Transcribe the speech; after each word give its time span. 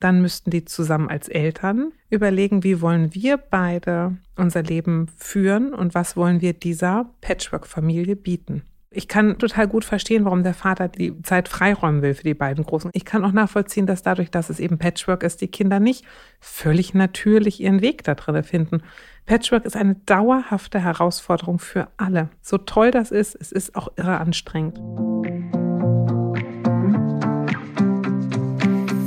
Dann 0.00 0.20
müssten 0.20 0.50
die 0.50 0.64
zusammen 0.64 1.08
als 1.08 1.28
Eltern 1.28 1.92
überlegen, 2.10 2.64
wie 2.64 2.80
wollen 2.80 3.14
wir 3.14 3.38
beide 3.38 4.16
unser 4.36 4.62
Leben 4.62 5.08
führen 5.16 5.72
und 5.72 5.94
was 5.94 6.16
wollen 6.16 6.40
wir 6.40 6.52
dieser 6.52 7.10
Patchwork-Familie 7.22 8.16
bieten. 8.16 8.62
Ich 8.90 9.08
kann 9.08 9.38
total 9.38 9.68
gut 9.68 9.84
verstehen, 9.84 10.24
warum 10.24 10.42
der 10.42 10.54
Vater 10.54 10.88
die 10.88 11.20
Zeit 11.22 11.48
freiräumen 11.48 12.00
will 12.00 12.14
für 12.14 12.22
die 12.22 12.34
beiden 12.34 12.64
Großen. 12.64 12.90
Ich 12.94 13.04
kann 13.04 13.24
auch 13.24 13.32
nachvollziehen, 13.32 13.86
dass 13.86 14.02
dadurch, 14.02 14.30
dass 14.30 14.48
es 14.48 14.60
eben 14.60 14.78
Patchwork 14.78 15.22
ist, 15.22 15.40
die 15.42 15.48
Kinder 15.48 15.80
nicht 15.80 16.04
völlig 16.40 16.94
natürlich 16.94 17.60
ihren 17.60 17.82
Weg 17.82 18.04
da 18.04 18.14
drin 18.14 18.42
finden. 18.42 18.82
Patchwork 19.26 19.66
ist 19.66 19.76
eine 19.76 19.96
dauerhafte 20.06 20.78
Herausforderung 20.78 21.58
für 21.58 21.88
alle. 21.96 22.30
So 22.40 22.58
toll 22.58 22.90
das 22.90 23.10
ist, 23.10 23.34
es 23.34 23.52
ist 23.52 23.74
auch 23.76 23.88
irre 23.96 24.18
anstrengend. 24.18 24.78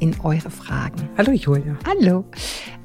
in 0.00 0.18
eure 0.20 0.50
Fragen. 0.50 1.08
Hallo 1.16 1.32
Julia. 1.32 1.76
Hallo. 1.86 2.24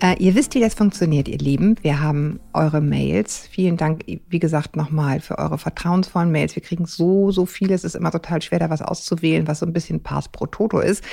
Äh, 0.02 0.16
ihr 0.20 0.36
wisst, 0.36 0.56
wie 0.56 0.60
das 0.60 0.74
funktioniert, 0.74 1.28
ihr 1.28 1.38
Lieben. 1.38 1.76
Wir 1.82 2.02
haben 2.02 2.40
eure 2.54 2.82
Mails. 2.82 3.48
Vielen 3.52 3.78
Dank, 3.78 4.04
wie 4.06 4.40
gesagt, 4.40 4.76
nochmal 4.76 5.20
für 5.20 5.38
eure 5.38 5.58
vertrauensvollen 5.58 6.32
Mails. 6.32 6.56
Wir 6.56 6.64
kriegen 6.64 6.86
so, 6.86 7.32
so 7.32 7.46
viele. 7.46 7.74
Es 7.74 7.84
ist 7.84 7.96
immer 7.96 8.12
total 8.12 8.42
schwer, 8.42 8.60
da 8.60 8.70
was 8.70 8.82
auszuwählen, 8.82 9.48
was 9.48 9.60
so 9.60 9.66
ein 9.66 9.74
bisschen 9.74 10.02
Pass 10.02 10.30
pro 10.30 10.46
Toto 10.46 10.80
ist. 10.80 11.04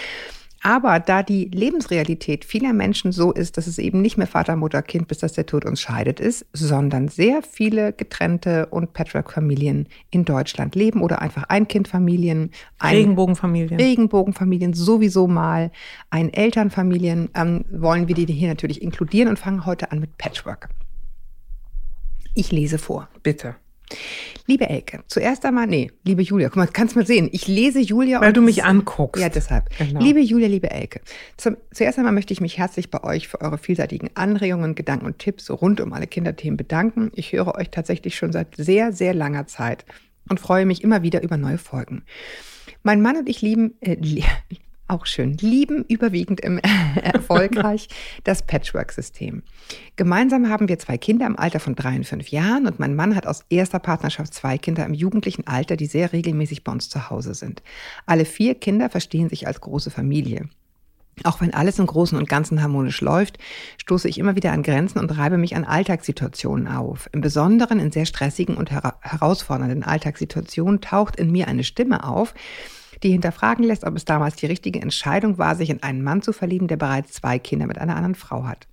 Aber 0.66 0.98
da 0.98 1.23
die 1.23 1.45
Lebensrealität 1.45 2.45
vieler 2.45 2.73
Menschen 2.73 3.12
so 3.12 3.30
ist, 3.30 3.57
dass 3.57 3.68
es 3.68 3.79
eben 3.79 4.02
nicht 4.02 4.16
mehr 4.16 4.27
Vater, 4.27 4.57
Mutter, 4.57 4.82
Kind, 4.82 5.07
bis 5.07 5.18
dass 5.18 5.32
der 5.32 5.46
Tod 5.46 5.65
uns 5.65 5.80
scheidet 5.80 6.18
ist, 6.18 6.45
sondern 6.52 7.07
sehr 7.07 7.43
viele 7.43 7.93
getrennte 7.93 8.66
und 8.66 8.93
Patchwork-Familien 8.93 9.87
in 10.10 10.24
Deutschland 10.24 10.74
leben 10.74 11.02
oder 11.02 11.23
einfach 11.23 11.45
Ein-Kind-Familien, 11.45 12.51
ein 12.80 12.96
Regenbogenfamilien. 12.96 13.79
Regenbogenfamilien 13.79 14.74
sowieso 14.74 15.29
mal, 15.29 15.71
ein 16.10 16.32
Elternfamilien, 16.32 17.30
ähm, 17.37 17.65
wollen 17.71 18.09
wir 18.09 18.16
die 18.16 18.27
hier 18.27 18.49
natürlich 18.49 18.83
inkludieren 18.83 19.29
und 19.29 19.38
fangen 19.38 19.66
heute 19.66 19.93
an 19.93 20.01
mit 20.01 20.18
Patchwork. 20.18 20.68
Ich 22.35 22.51
lese 22.51 22.79
vor. 22.79 23.09
Bitte. 23.23 23.55
Liebe 24.46 24.68
Elke, 24.68 25.01
zuerst 25.06 25.45
einmal, 25.45 25.66
nee, 25.66 25.90
liebe 26.04 26.23
Julia, 26.23 26.48
guck 26.48 26.56
mal, 26.56 26.68
kannst 26.68 26.96
mal 26.96 27.06
sehen, 27.06 27.29
ich 27.32 27.48
lese 27.48 27.80
Julia. 27.80 28.20
Weil 28.20 28.32
du 28.32 28.43
mich 28.43 28.65
anguckst. 28.65 29.20
Ja, 29.20 29.28
deshalb. 29.28 29.70
Genau. 29.78 30.01
Liebe 30.01 30.20
Julia, 30.20 30.48
liebe 30.48 30.70
Elke, 30.70 31.01
zum, 31.37 31.56
zuerst 31.73 31.98
einmal 31.98 32.12
möchte 32.12 32.32
ich 32.32 32.40
mich 32.40 32.59
herzlich 32.59 32.90
bei 32.90 33.02
euch 33.02 33.28
für 33.28 33.40
eure 33.40 33.59
vielseitigen 33.59 34.10
Anregungen, 34.15 34.74
Gedanken 34.74 35.06
und 35.06 35.18
Tipps 35.18 35.51
rund 35.51 35.80
um 35.80 35.93
alle 35.93 36.06
Kinderthemen 36.06 36.56
bedanken. 36.56 37.10
Ich 37.15 37.32
höre 37.32 37.54
euch 37.54 37.70
tatsächlich 37.70 38.16
schon 38.16 38.32
seit 38.32 38.56
sehr, 38.56 38.93
sehr 38.93 39.15
langer 39.15 39.46
Zeit 39.46 39.84
und 40.28 40.40
freue 40.40 40.66
mich 40.66 40.82
immer 40.82 41.02
wieder 41.02 41.23
über 41.23 41.37
neue 41.37 41.59
Folgen. 41.59 42.02
Mein 42.82 43.02
Mann 43.02 43.16
und 43.16 43.28
ich 43.28 43.43
lieben, 43.43 43.74
äh, 43.80 43.96
auch 44.88 45.06
schön, 45.06 45.37
lieben 45.40 45.84
überwiegend 45.88 46.40
im 46.40 46.59
erfolgreich 47.02 47.88
das 48.24 48.42
Patchwork-System. 48.42 49.43
Gemeinsam 49.96 50.48
haben 50.48 50.68
wir 50.68 50.78
zwei 50.78 50.98
Kinder 50.98 51.26
im 51.26 51.38
Alter 51.38 51.60
von 51.60 51.74
drei 51.74 51.96
und 51.96 52.06
fünf 52.06 52.28
Jahren 52.28 52.66
und 52.66 52.78
mein 52.78 52.95
Mann 52.95 53.16
hat 53.16 53.26
aus 53.26 53.45
erster 53.48 53.78
Partnerschaft 53.78 54.34
zwei 54.34 54.59
Kinder 54.59 54.84
im 54.84 54.95
jugendlichen 54.95 55.46
Alter, 55.46 55.76
die 55.76 55.87
sehr 55.87 56.12
regelmäßig 56.12 56.65
bei 56.65 56.73
uns 56.73 56.88
zu 56.88 57.10
Hause 57.10 57.34
sind. 57.34 57.62
Alle 58.06 58.24
vier 58.24 58.54
Kinder 58.54 58.90
verstehen 58.90 59.28
sich 59.28 59.46
als 59.46 59.60
große 59.60 59.90
Familie. 59.90 60.48
Auch 61.24 61.40
wenn 61.40 61.54
alles 61.54 61.78
im 61.78 61.87
Großen 61.87 62.18
und 62.18 62.28
Ganzen 62.28 62.62
harmonisch 62.62 63.00
läuft, 63.00 63.38
stoße 63.78 64.09
ich 64.09 64.19
immer 64.19 64.37
wieder 64.37 64.53
an 64.53 64.62
Grenzen 64.62 64.98
und 64.98 65.16
reibe 65.16 65.38
mich 65.38 65.56
an 65.56 65.65
Alltagssituationen 65.65 66.69
auf. 66.69 67.09
Im 67.12 67.22
Besonderen 67.22 67.81
in 67.81 67.91
sehr 67.91 68.05
stressigen 68.05 68.56
und 68.56 68.71
hera 68.71 68.99
herausfordernden 69.00 69.82
Alltagssituationen 69.82 70.82
taucht 70.82 71.16
in 71.16 71.32
mir 71.32 71.49
eine 71.49 71.65
Stimme 71.65 72.05
auf, 72.05 72.34
die 73.03 73.11
hinterfragen 73.11 73.65
lässt, 73.65 73.84
ob 73.84 73.97
es 73.97 74.05
damals 74.05 74.37
die 74.37 74.47
richtige 74.47 74.81
Entscheidung 74.81 75.39
war, 75.39 75.57
sich 75.57 75.71
in 75.71 75.83
einen 75.83 76.03
Mann 76.03 76.23
zu 76.23 76.33
verlieben, 76.33 76.69
der 76.69 76.77
bereits 76.77 77.12
zwei 77.12 77.39
Kinder 77.39 77.67
mit 77.67 77.79
einer 77.79 77.97
anderen 77.97 78.15
Frau 78.15 78.45
hat. 78.45 78.67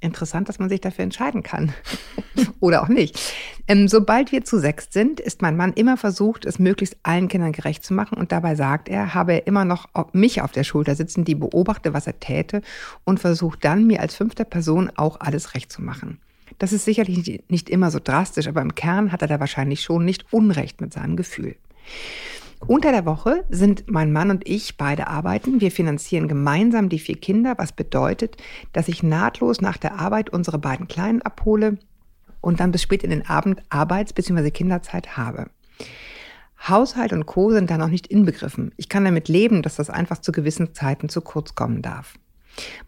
Interessant, 0.00 0.48
dass 0.48 0.58
man 0.58 0.68
sich 0.68 0.80
dafür 0.80 1.04
entscheiden 1.04 1.44
kann. 1.44 1.72
Oder 2.60 2.82
auch 2.82 2.88
nicht. 2.88 3.20
Ähm, 3.68 3.86
sobald 3.86 4.32
wir 4.32 4.44
zu 4.44 4.58
sechs 4.58 4.88
sind, 4.90 5.20
ist 5.20 5.42
mein 5.42 5.56
Mann 5.56 5.72
immer 5.74 5.96
versucht, 5.96 6.44
es 6.44 6.58
möglichst 6.58 6.96
allen 7.04 7.28
Kindern 7.28 7.52
gerecht 7.52 7.84
zu 7.84 7.94
machen. 7.94 8.18
Und 8.18 8.32
dabei 8.32 8.56
sagt 8.56 8.88
er, 8.88 9.14
habe 9.14 9.34
er 9.34 9.46
immer 9.46 9.64
noch 9.64 9.88
mich 10.12 10.42
auf 10.42 10.50
der 10.50 10.64
Schulter 10.64 10.96
sitzen, 10.96 11.24
die 11.24 11.36
beobachte, 11.36 11.94
was 11.94 12.08
er 12.08 12.18
täte 12.18 12.62
und 13.04 13.20
versucht 13.20 13.64
dann, 13.64 13.86
mir 13.86 14.00
als 14.00 14.16
fünfter 14.16 14.44
Person 14.44 14.90
auch 14.96 15.20
alles 15.20 15.54
recht 15.54 15.70
zu 15.70 15.80
machen. 15.82 16.18
Das 16.58 16.72
ist 16.72 16.84
sicherlich 16.84 17.42
nicht 17.48 17.70
immer 17.70 17.92
so 17.92 18.00
drastisch, 18.02 18.48
aber 18.48 18.60
im 18.60 18.74
Kern 18.74 19.12
hat 19.12 19.22
er 19.22 19.28
da 19.28 19.38
wahrscheinlich 19.38 19.82
schon 19.82 20.04
nicht 20.04 20.32
Unrecht 20.32 20.80
mit 20.80 20.92
seinem 20.92 21.16
Gefühl. 21.16 21.54
Unter 22.68 22.92
der 22.92 23.06
Woche 23.06 23.44
sind 23.50 23.90
mein 23.90 24.12
Mann 24.12 24.30
und 24.30 24.48
ich 24.48 24.76
beide 24.76 25.08
arbeiten. 25.08 25.60
Wir 25.60 25.72
finanzieren 25.72 26.28
gemeinsam 26.28 26.88
die 26.88 27.00
vier 27.00 27.16
Kinder, 27.16 27.54
was 27.58 27.72
bedeutet, 27.72 28.36
dass 28.72 28.86
ich 28.86 29.02
nahtlos 29.02 29.60
nach 29.60 29.76
der 29.76 29.98
Arbeit 29.98 30.30
unsere 30.30 30.58
beiden 30.58 30.86
Kleinen 30.86 31.22
abhole 31.22 31.78
und 32.40 32.60
dann 32.60 32.70
bis 32.70 32.82
spät 32.82 33.02
in 33.02 33.10
den 33.10 33.26
Abend 33.26 33.62
Arbeits- 33.68 34.12
bzw. 34.12 34.50
Kinderzeit 34.50 35.16
habe. 35.16 35.50
Haushalt 36.68 37.12
und 37.12 37.26
Co. 37.26 37.50
sind 37.50 37.68
da 37.68 37.78
noch 37.78 37.88
nicht 37.88 38.06
inbegriffen. 38.06 38.72
Ich 38.76 38.88
kann 38.88 39.04
damit 39.04 39.28
leben, 39.28 39.62
dass 39.62 39.76
das 39.76 39.90
einfach 39.90 40.18
zu 40.18 40.30
gewissen 40.30 40.72
Zeiten 40.72 41.08
zu 41.08 41.20
kurz 41.20 41.56
kommen 41.56 41.82
darf. 41.82 42.14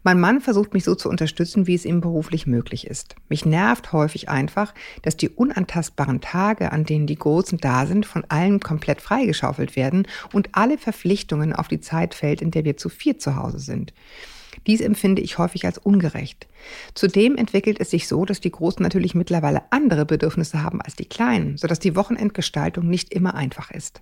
Mein 0.03 0.19
Mann 0.19 0.41
versucht 0.41 0.73
mich 0.73 0.83
so 0.83 0.95
zu 0.95 1.09
unterstützen, 1.09 1.67
wie 1.67 1.75
es 1.75 1.85
ihm 1.85 2.01
beruflich 2.01 2.45
möglich 2.45 2.87
ist. 2.87 3.15
Mich 3.29 3.45
nervt 3.45 3.91
häufig 3.91 4.29
einfach, 4.29 4.73
dass 5.01 5.17
die 5.17 5.29
unantastbaren 5.29 6.21
Tage, 6.21 6.71
an 6.71 6.83
denen 6.85 7.07
die 7.07 7.17
Großen 7.17 7.57
da 7.57 7.85
sind, 7.85 8.05
von 8.05 8.23
allen 8.29 8.59
komplett 8.59 9.01
freigeschaufelt 9.01 9.75
werden 9.75 10.07
und 10.31 10.49
alle 10.53 10.77
Verpflichtungen 10.77 11.53
auf 11.53 11.67
die 11.67 11.79
Zeit 11.79 12.13
fällt, 12.13 12.41
in 12.41 12.51
der 12.51 12.65
wir 12.65 12.77
zu 12.77 12.89
vier 12.89 13.17
zu 13.17 13.35
Hause 13.35 13.59
sind. 13.59 13.93
Dies 14.67 14.81
empfinde 14.81 15.21
ich 15.21 15.37
häufig 15.37 15.65
als 15.65 15.77
ungerecht. 15.77 16.47
Zudem 16.93 17.35
entwickelt 17.35 17.79
es 17.79 17.91
sich 17.91 18.07
so, 18.07 18.25
dass 18.25 18.41
die 18.41 18.51
Großen 18.51 18.81
natürlich 18.81 19.15
mittlerweile 19.15 19.63
andere 19.71 20.05
Bedürfnisse 20.05 20.63
haben 20.63 20.81
als 20.81 20.95
die 20.95 21.05
Kleinen, 21.05 21.57
sodass 21.57 21.79
die 21.79 21.95
Wochenendgestaltung 21.95 22.87
nicht 22.87 23.13
immer 23.13 23.35
einfach 23.35 23.71
ist. 23.71 24.01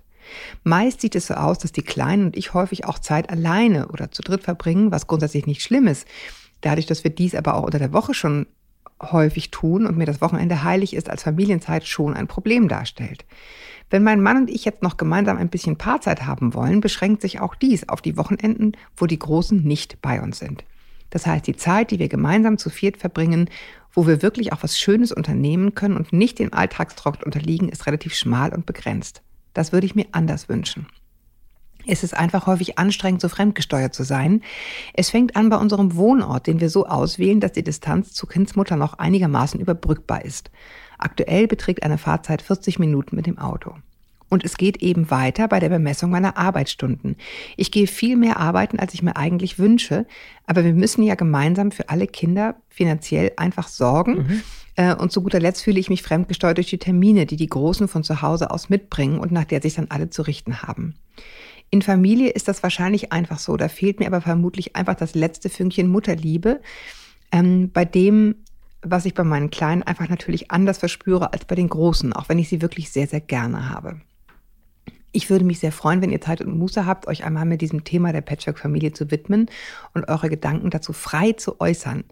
Meist 0.62 1.00
sieht 1.00 1.14
es 1.14 1.26
so 1.26 1.34
aus, 1.34 1.58
dass 1.58 1.72
die 1.72 1.82
Kleinen 1.82 2.26
und 2.26 2.36
ich 2.36 2.54
häufig 2.54 2.86
auch 2.86 2.98
Zeit 2.98 3.30
alleine 3.30 3.88
oder 3.88 4.10
zu 4.10 4.22
dritt 4.22 4.42
verbringen, 4.42 4.90
was 4.90 5.06
grundsätzlich 5.06 5.46
nicht 5.46 5.62
schlimm 5.62 5.86
ist. 5.86 6.06
Dadurch, 6.60 6.86
dass 6.86 7.04
wir 7.04 7.10
dies 7.10 7.34
aber 7.34 7.54
auch 7.54 7.64
unter 7.64 7.78
der 7.78 7.92
Woche 7.92 8.14
schon 8.14 8.46
häufig 9.12 9.50
tun 9.50 9.86
und 9.86 9.96
mir 9.96 10.06
das 10.06 10.20
Wochenende 10.20 10.64
heilig 10.64 10.94
ist, 10.94 11.10
als 11.10 11.22
Familienzeit 11.22 11.86
schon 11.86 12.14
ein 12.14 12.26
Problem 12.26 12.68
darstellt. 12.68 13.24
Wenn 13.90 14.02
mein 14.02 14.22
Mann 14.22 14.38
und 14.38 14.50
ich 14.50 14.64
jetzt 14.64 14.82
noch 14.82 14.96
gemeinsam 14.96 15.36
ein 15.36 15.50
bisschen 15.50 15.76
Paarzeit 15.76 16.26
haben 16.26 16.54
wollen, 16.54 16.80
beschränkt 16.80 17.22
sich 17.22 17.40
auch 17.40 17.54
dies 17.54 17.88
auf 17.88 18.02
die 18.02 18.16
Wochenenden, 18.16 18.72
wo 18.96 19.06
die 19.06 19.18
Großen 19.18 19.62
nicht 19.62 20.00
bei 20.02 20.20
uns 20.20 20.38
sind. 20.38 20.64
Das 21.10 21.26
heißt, 21.26 21.46
die 21.46 21.56
Zeit, 21.56 21.90
die 21.90 21.98
wir 21.98 22.08
gemeinsam 22.08 22.58
zu 22.58 22.70
viert 22.70 22.96
verbringen, 22.96 23.48
wo 23.92 24.06
wir 24.06 24.22
wirklich 24.22 24.52
auch 24.52 24.62
was 24.62 24.78
Schönes 24.78 25.12
unternehmen 25.12 25.74
können 25.74 25.96
und 25.96 26.12
nicht 26.12 26.40
dem 26.40 26.52
Alltagsdruck 26.52 27.24
unterliegen, 27.24 27.68
ist 27.68 27.86
relativ 27.86 28.14
schmal 28.14 28.52
und 28.52 28.66
begrenzt. 28.66 29.22
Das 29.52 29.72
würde 29.72 29.86
ich 29.86 29.94
mir 29.94 30.06
anders 30.10 30.48
wünschen. 30.48 30.88
Es 31.86 32.02
ist 32.02 32.14
einfach 32.14 32.46
häufig 32.46 32.78
anstrengend, 32.78 33.20
so 33.20 33.28
fremdgesteuert 33.28 33.94
zu 33.94 34.04
sein. 34.04 34.42
Es 34.92 35.10
fängt 35.10 35.36
an 35.36 35.48
bei 35.48 35.56
unserem 35.56 35.96
Wohnort, 35.96 36.46
den 36.46 36.60
wir 36.60 36.70
so 36.70 36.86
auswählen, 36.86 37.40
dass 37.40 37.52
die 37.52 37.64
Distanz 37.64 38.12
zur 38.12 38.28
Kindsmutter 38.28 38.76
noch 38.76 38.98
einigermaßen 38.98 39.60
überbrückbar 39.60 40.24
ist. 40.24 40.50
Aktuell 40.98 41.46
beträgt 41.46 41.82
eine 41.82 41.98
Fahrzeit 41.98 42.42
40 42.42 42.78
Minuten 42.78 43.16
mit 43.16 43.26
dem 43.26 43.38
Auto. 43.38 43.74
Und 44.30 44.44
es 44.44 44.56
geht 44.56 44.78
eben 44.78 45.10
weiter 45.10 45.46
bei 45.48 45.60
der 45.60 45.68
Bemessung 45.68 46.10
meiner 46.10 46.36
Arbeitsstunden. 46.36 47.16
Ich 47.56 47.70
gehe 47.70 47.86
viel 47.86 48.16
mehr 48.16 48.40
arbeiten, 48.40 48.78
als 48.80 48.94
ich 48.94 49.02
mir 49.02 49.16
eigentlich 49.16 49.58
wünsche, 49.58 50.06
aber 50.46 50.64
wir 50.64 50.72
müssen 50.72 51.02
ja 51.02 51.14
gemeinsam 51.14 51.70
für 51.70 51.88
alle 51.88 52.06
Kinder 52.06 52.56
finanziell 52.68 53.32
einfach 53.36 53.68
sorgen. 53.68 54.14
Mhm. 54.14 54.42
Äh, 54.76 54.94
und 54.94 55.12
zu 55.12 55.22
guter 55.22 55.40
Letzt 55.40 55.62
fühle 55.62 55.78
ich 55.78 55.90
mich 55.90 56.02
fremdgesteuert 56.02 56.56
durch 56.56 56.70
die 56.70 56.78
Termine, 56.78 57.26
die 57.26 57.36
die 57.36 57.46
Großen 57.46 57.86
von 57.86 58.02
zu 58.02 58.22
Hause 58.22 58.50
aus 58.50 58.68
mitbringen 58.70 59.18
und 59.18 59.30
nach 59.30 59.44
der 59.44 59.62
sich 59.62 59.74
dann 59.74 59.90
alle 59.90 60.10
zu 60.10 60.22
richten 60.22 60.62
haben. 60.62 60.94
In 61.74 61.82
Familie 61.82 62.30
ist 62.30 62.46
das 62.46 62.62
wahrscheinlich 62.62 63.10
einfach 63.10 63.40
so. 63.40 63.56
Da 63.56 63.66
fehlt 63.66 63.98
mir 63.98 64.06
aber 64.06 64.20
vermutlich 64.20 64.76
einfach 64.76 64.94
das 64.94 65.16
letzte 65.16 65.48
Fünkchen 65.48 65.88
Mutterliebe, 65.88 66.60
ähm, 67.32 67.72
bei 67.72 67.84
dem, 67.84 68.36
was 68.82 69.06
ich 69.06 69.14
bei 69.14 69.24
meinen 69.24 69.50
Kleinen 69.50 69.82
einfach 69.82 70.08
natürlich 70.08 70.52
anders 70.52 70.78
verspüre 70.78 71.32
als 71.32 71.46
bei 71.46 71.56
den 71.56 71.68
Großen, 71.68 72.12
auch 72.12 72.28
wenn 72.28 72.38
ich 72.38 72.48
sie 72.48 72.62
wirklich 72.62 72.92
sehr, 72.92 73.08
sehr 73.08 73.20
gerne 73.20 73.70
habe. 73.70 74.00
Ich 75.10 75.30
würde 75.30 75.44
mich 75.44 75.58
sehr 75.58 75.72
freuen, 75.72 76.00
wenn 76.00 76.12
ihr 76.12 76.20
Zeit 76.20 76.40
und 76.40 76.56
Muße 76.56 76.86
habt, 76.86 77.08
euch 77.08 77.24
einmal 77.24 77.44
mit 77.44 77.60
diesem 77.60 77.82
Thema 77.82 78.12
der 78.12 78.20
Patchwork-Familie 78.20 78.92
zu 78.92 79.10
widmen 79.10 79.50
und 79.94 80.08
eure 80.08 80.28
Gedanken 80.28 80.70
dazu 80.70 80.92
frei 80.92 81.32
zu 81.32 81.60
äußern. 81.60 82.04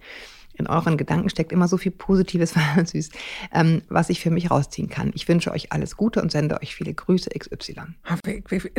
In 0.55 0.67
euren 0.67 0.97
Gedanken 0.97 1.29
steckt 1.29 1.53
immer 1.53 1.69
so 1.69 1.77
viel 1.77 1.93
Positives, 1.93 2.55
süß, 2.85 3.11
ähm, 3.53 3.83
was 3.89 4.11
ich 4.11 4.21
für 4.21 4.31
mich 4.31 4.51
rausziehen 4.51 4.89
kann. 4.89 5.13
Ich 5.15 5.29
wünsche 5.29 5.51
euch 5.51 5.73
alles 5.73 5.97
Gute 5.97 6.23
und 6.23 6.31
sende 6.33 6.61
euch 6.61 6.75
viele 6.75 6.95
Grüße 6.95 7.31
XY. 7.31 7.75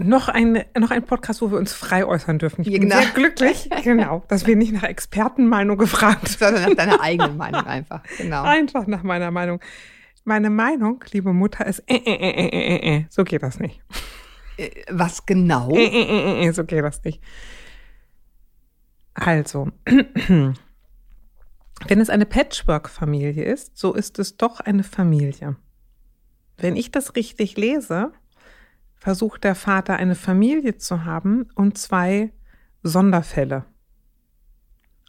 Noch 0.02 0.30
ein, 0.30 0.64
noch 0.78 0.92
ein 0.92 1.04
Podcast, 1.04 1.42
wo 1.42 1.52
wir 1.52 1.58
uns 1.58 1.74
frei 1.74 2.06
äußern 2.06 2.40
dürfen. 2.40 2.62
Ich 2.62 2.72
bin 2.72 2.82
genau. 2.82 2.98
sehr 2.98 3.10
glücklich, 3.12 3.70
genau, 3.84 4.24
dass 4.28 4.48
wir 4.48 4.56
nicht 4.56 4.74
nach 4.74 4.84
Expertenmeinung 4.84 5.78
gefragt 5.78 6.28
Sondern 6.28 6.64
nach 6.64 6.76
deiner 6.76 7.02
eigenen 7.02 7.38
Meinung 7.38 7.66
einfach. 7.66 8.02
Genau. 8.18 8.44
Einfach 8.44 8.88
nach 8.88 9.04
meiner 9.04 9.32
Meinung. 9.32 9.60
Meine 10.26 10.50
Meinung, 10.50 11.04
liebe 11.12 11.34
Mutter, 11.34 11.66
ist 11.66 11.80
äh, 11.80 11.96
äh, 11.96 12.14
äh, 12.14 12.48
äh, 12.48 12.76
äh, 12.76 12.98
äh. 12.98 13.06
so 13.10 13.24
geht 13.26 13.44
das 13.44 13.60
nicht. 13.60 13.82
Was 14.90 15.26
genau? 15.26 15.70
Äh, 15.72 15.86
äh, 15.86 16.44
äh, 16.44 16.48
äh, 16.48 16.52
so 16.54 16.64
geht 16.64 16.84
das 16.84 17.04
nicht. 17.04 17.22
Also, 19.14 19.70
wenn 21.88 22.00
es 22.00 22.10
eine 22.10 22.26
Patchwork-Familie 22.26 23.44
ist, 23.44 23.78
so 23.78 23.94
ist 23.94 24.20
es 24.20 24.38
doch 24.38 24.60
eine 24.60 24.84
Familie. 24.84 25.56
Wenn 26.58 26.76
ich 26.76 26.92
das 26.92 27.16
richtig 27.16 27.58
lese, 27.58 28.12
versucht 28.96 29.44
der 29.44 29.56
Vater 29.56 29.98
eine 29.98 30.16
Familie 30.16 30.78
zu 30.78 31.06
haben 31.06 31.50
und 31.56 31.78
zwei 31.78 32.32
Sonderfälle. 32.84 33.66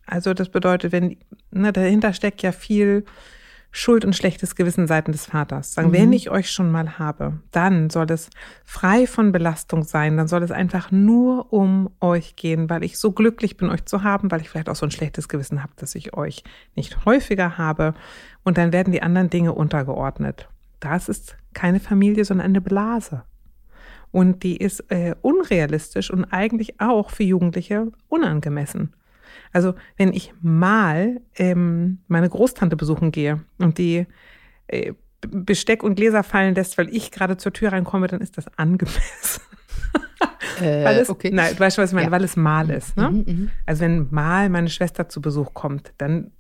Also 0.07 0.35
das 0.35 0.49
bedeutet, 0.49 0.93
wenn 0.93 1.17
ne, 1.51 1.73
dahinter 1.73 2.13
steckt 2.13 2.43
ja 2.43 2.53
viel 2.53 3.05
Schuld 3.77 4.05
und 4.05 4.15
schlechtes 4.15 4.55
Gewissen 4.55 4.87
seiten 4.87 5.11
des 5.11 5.27
Vaters. 5.27 5.75
Sagen, 5.75 5.89
mhm. 5.89 5.95
wenn 5.95 6.13
ich 6.13 6.31
euch 6.31 6.49
schon 6.49 6.71
mal 6.71 6.97
habe, 6.97 7.41
dann 7.51 7.91
soll 7.91 8.07
es 8.09 8.31
frei 8.65 9.05
von 9.09 9.33
Belastung 9.33 9.83
sein, 9.83 10.17
dann 10.17 10.29
soll 10.29 10.45
es 10.45 10.53
einfach 10.53 10.93
nur 10.93 11.53
um 11.53 11.91
euch 12.01 12.37
gehen, 12.37 12.71
weil 12.71 12.85
ich 12.85 13.01
so 13.01 13.11
glücklich 13.11 13.57
bin, 13.57 13.71
euch 13.71 13.85
zu 13.85 14.05
haben, 14.05 14.31
weil 14.31 14.41
ich 14.43 14.49
vielleicht 14.49 14.69
auch 14.69 14.77
so 14.77 14.87
ein 14.87 14.93
schlechtes 14.93 15.29
Gewissen 15.29 15.61
habe, 15.61 15.73
dass 15.75 15.97
ich 15.97 16.15
euch 16.15 16.45
nicht 16.77 17.05
häufiger 17.05 17.59
habe. 17.59 17.95
Und 18.45 18.59
dann 18.59 18.73
werden 18.73 18.93
die 18.93 19.03
anderen 19.03 19.29
Dinge 19.29 19.53
untergeordnet. 19.53 20.49
Das 20.79 21.09
ist 21.09 21.37
keine 21.53 21.81
Familie, 21.81 22.25
sondern 22.25 22.47
eine 22.47 22.61
Blase. 22.61 23.25
Und 24.13 24.45
die 24.45 24.57
ist 24.57 24.89
äh, 24.93 25.17
unrealistisch 25.21 26.13
und 26.13 26.27
eigentlich 26.27 26.81
auch 26.81 27.11
für 27.11 27.25
Jugendliche 27.25 27.91
unangemessen. 28.07 28.95
Also 29.53 29.75
wenn 29.97 30.13
ich 30.13 30.33
mal 30.41 31.21
ähm, 31.37 31.99
meine 32.09 32.29
Großtante 32.29 32.77
besuchen 32.77 33.13
gehe 33.13 33.43
und 33.59 33.79
die 33.79 34.07
äh, 34.69 34.93
Besteck 35.21 35.83
und 35.83 35.95
Gläser 35.95 36.23
fallen 36.23 36.55
lässt, 36.55 36.79
weil 36.79 36.89
ich 36.95 37.11
gerade 37.11 37.37
zur 37.37 37.53
Tür 37.53 37.73
reinkomme, 37.73 38.07
dann 38.07 38.21
ist 38.21 38.39
das 38.39 38.47
angemessen. 38.57 39.43
Äh, 40.61 40.85
weil 40.85 40.99
es, 40.99 41.11
okay. 41.11 41.31
Nein, 41.33 41.55
du 41.55 41.61
weißt 41.61 41.79
was 41.79 41.91
ich 41.91 41.95
meine, 41.95 42.07
ja. 42.07 42.13
weil 42.13 42.23
es 42.23 42.37
mal 42.37 42.71
ist. 42.71 42.97
Ne? 42.97 43.11
Mhm, 43.11 43.25
mhm. 43.27 43.51
also 43.67 43.81
wenn 43.81 44.07
mal 44.11 44.49
meine 44.49 44.69
Schwester 44.69 45.09
zu 45.09 45.21
Besuch 45.21 45.53
kommt, 45.53 45.93
dann 45.99 46.31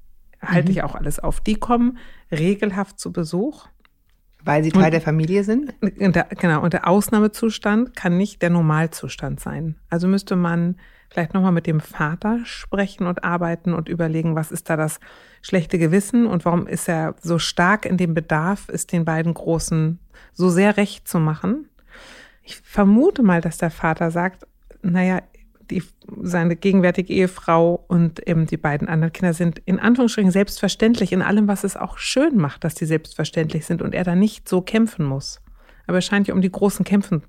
halte 0.40 0.70
mhm. 0.70 0.70
ich 0.70 0.82
auch 0.84 0.94
alles 0.94 1.18
auf. 1.18 1.40
Die 1.40 1.56
kommen 1.56 1.98
regelhaft 2.30 3.00
zu 3.00 3.12
Besuch. 3.12 3.66
Weil 4.44 4.62
sie 4.62 4.70
Teil 4.70 4.84
und, 4.84 4.90
der 4.92 5.00
Familie 5.00 5.42
sind? 5.42 5.74
Der, 5.80 6.28
genau, 6.38 6.62
und 6.62 6.74
der 6.74 6.86
Ausnahmezustand 6.86 7.96
kann 7.96 8.16
nicht 8.16 8.42
der 8.42 8.50
Normalzustand 8.50 9.40
sein. 9.40 9.76
Also 9.88 10.06
müsste 10.06 10.36
man 10.36 10.76
vielleicht 11.14 11.32
nochmal 11.32 11.52
mit 11.52 11.68
dem 11.68 11.78
Vater 11.78 12.40
sprechen 12.42 13.06
und 13.06 13.22
arbeiten 13.22 13.72
und 13.72 13.88
überlegen, 13.88 14.34
was 14.34 14.50
ist 14.50 14.68
da 14.68 14.76
das 14.76 14.98
schlechte 15.42 15.78
Gewissen 15.78 16.26
und 16.26 16.44
warum 16.44 16.66
ist 16.66 16.88
er 16.88 17.14
so 17.22 17.38
stark 17.38 17.86
in 17.86 17.96
dem 17.96 18.14
Bedarf, 18.14 18.68
ist 18.68 18.90
den 18.90 19.04
beiden 19.04 19.32
Großen 19.32 20.00
so 20.32 20.50
sehr 20.50 20.76
recht 20.76 21.06
zu 21.06 21.20
machen. 21.20 21.68
Ich 22.42 22.56
vermute 22.56 23.22
mal, 23.22 23.40
dass 23.40 23.58
der 23.58 23.70
Vater 23.70 24.10
sagt, 24.10 24.44
naja, 24.82 25.22
die, 25.70 25.84
seine 26.20 26.56
gegenwärtige 26.56 27.12
Ehefrau 27.12 27.84
und 27.86 28.26
eben 28.26 28.46
die 28.46 28.56
beiden 28.56 28.88
anderen 28.88 29.12
Kinder 29.12 29.34
sind 29.34 29.60
in 29.66 29.78
Anführungsstrichen 29.78 30.32
selbstverständlich 30.32 31.12
in 31.12 31.22
allem, 31.22 31.46
was 31.46 31.62
es 31.62 31.76
auch 31.76 31.96
schön 31.96 32.36
macht, 32.38 32.64
dass 32.64 32.74
die 32.74 32.86
selbstverständlich 32.86 33.66
sind 33.66 33.82
und 33.82 33.94
er 33.94 34.02
da 34.02 34.16
nicht 34.16 34.48
so 34.48 34.62
kämpfen 34.62 35.06
muss. 35.06 35.40
Aber 35.86 35.98
er 35.98 36.02
scheint 36.02 36.26
ja 36.26 36.34
um 36.34 36.42
die 36.42 36.50
großen 36.50 36.84
kämpfen, 36.84 37.22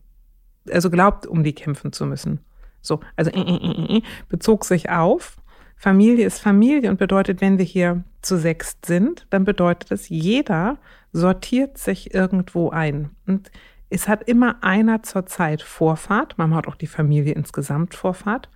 also 0.71 0.89
glaubt, 0.89 1.27
um 1.27 1.43
die 1.43 1.53
kämpfen 1.53 1.93
zu 1.93 2.07
müssen. 2.07 2.39
So, 2.85 2.99
also 3.15 3.31
äh, 3.31 3.39
äh, 3.39 3.97
äh, 3.97 4.01
bezog 4.29 4.65
sich 4.65 4.89
auf. 4.89 5.37
Familie 5.75 6.25
ist 6.25 6.39
Familie 6.39 6.89
und 6.89 6.97
bedeutet, 6.97 7.41
wenn 7.41 7.57
wir 7.57 7.65
hier 7.65 8.03
zu 8.21 8.37
sechst 8.37 8.85
sind, 8.85 9.27
dann 9.29 9.43
bedeutet 9.43 9.91
es, 9.91 10.09
jeder 10.09 10.77
sortiert 11.11 11.77
sich 11.77 12.13
irgendwo 12.13 12.69
ein. 12.69 13.11
Und 13.27 13.51
es 13.89 14.07
hat 14.07 14.27
immer 14.27 14.63
einer 14.63 15.03
zur 15.03 15.25
Zeit 15.25 15.61
Vorfahrt. 15.61 16.37
Man 16.37 16.55
hat 16.55 16.67
auch 16.67 16.75
die 16.75 16.87
Familie 16.87 17.33
insgesamt 17.33 17.93
Vorfahrt. 17.93 18.49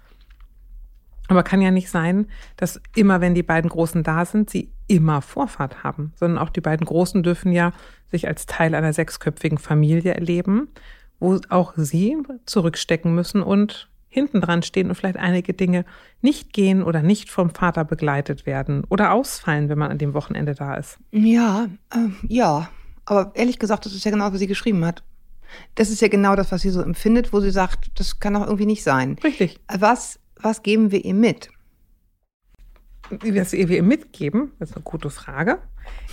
Aber 1.28 1.44
kann 1.44 1.62
ja 1.62 1.70
nicht 1.70 1.92
sein, 1.92 2.26
dass 2.58 2.81
immer, 2.96 3.22
wenn 3.22 3.36
die 3.36 3.44
beiden 3.44 3.70
Großen 3.70 4.02
da 4.02 4.26
sind, 4.26 4.50
sie 4.50 4.72
immer 4.88 5.22
Vorfahrt 5.22 5.84
haben, 5.84 6.12
sondern 6.16 6.40
auch 6.40 6.50
die 6.50 6.62
beiden 6.62 6.86
Großen 6.86 7.22
dürfen 7.22 7.52
ja 7.52 7.72
sich 8.10 8.28
als 8.28 8.48
Teil 8.48 8.74
einer 8.74 8.94
sechsköpfigen 8.94 9.60
Familie 9.60 10.16
erleben, 10.16 10.70
wo 11.20 11.40
auch 11.50 11.74
sie 11.76 12.18
zurückstecken 12.46 13.14
müssen 13.14 13.44
und 13.44 13.90
hinten 14.09 14.41
dran 14.41 14.63
stehen 14.63 14.89
und 14.89 14.95
vielleicht 14.95 15.17
einige 15.17 15.53
Dinge 15.53 15.85
nicht 16.21 16.51
gehen 16.51 16.83
oder 16.83 17.01
nicht 17.01 17.29
vom 17.29 17.51
Vater 17.51 17.85
begleitet 17.85 18.45
werden 18.45 18.83
oder 18.89 19.13
ausfallen, 19.13 19.69
wenn 19.69 19.77
man 19.77 19.91
an 19.91 20.00
dem 20.00 20.13
Wochenende 20.13 20.56
da 20.56 20.75
ist. 20.75 20.97
Ja, 21.11 21.67
äh, 21.94 22.09
ja. 22.27 22.69
Aber 23.06 23.31
ehrlich 23.35 23.59
gesagt, 23.59 23.85
das 23.85 23.94
ist 23.94 24.03
ja 24.03 24.11
genau, 24.11 24.31
was 24.31 24.39
sie 24.39 24.47
geschrieben 24.47 24.83
hat. 24.85 25.03
Das 25.75 25.89
ist 25.89 26.01
ja 26.01 26.07
genau 26.07 26.35
das, 26.35 26.51
was 26.51 26.61
sie 26.61 26.69
so 26.69 26.81
empfindet, 26.81 27.33
wo 27.33 27.39
sie 27.39 27.51
sagt, 27.51 27.91
das 28.00 28.19
kann 28.19 28.33
doch 28.33 28.45
irgendwie 28.45 28.65
nicht 28.65 28.83
sein. 28.83 29.17
Richtig. 29.23 29.59
Was, 29.67 30.19
was 30.35 30.61
geben 30.61 30.91
wir 30.91 31.03
ihr 31.06 31.15
mit? 31.15 31.50
Was 33.09 33.53
wir 33.53 33.69
ihr 33.69 33.83
mitgeben, 33.83 34.51
das 34.59 34.69
ist 34.69 34.75
eine 34.75 34.83
gute 34.83 35.09
Frage. 35.09 35.59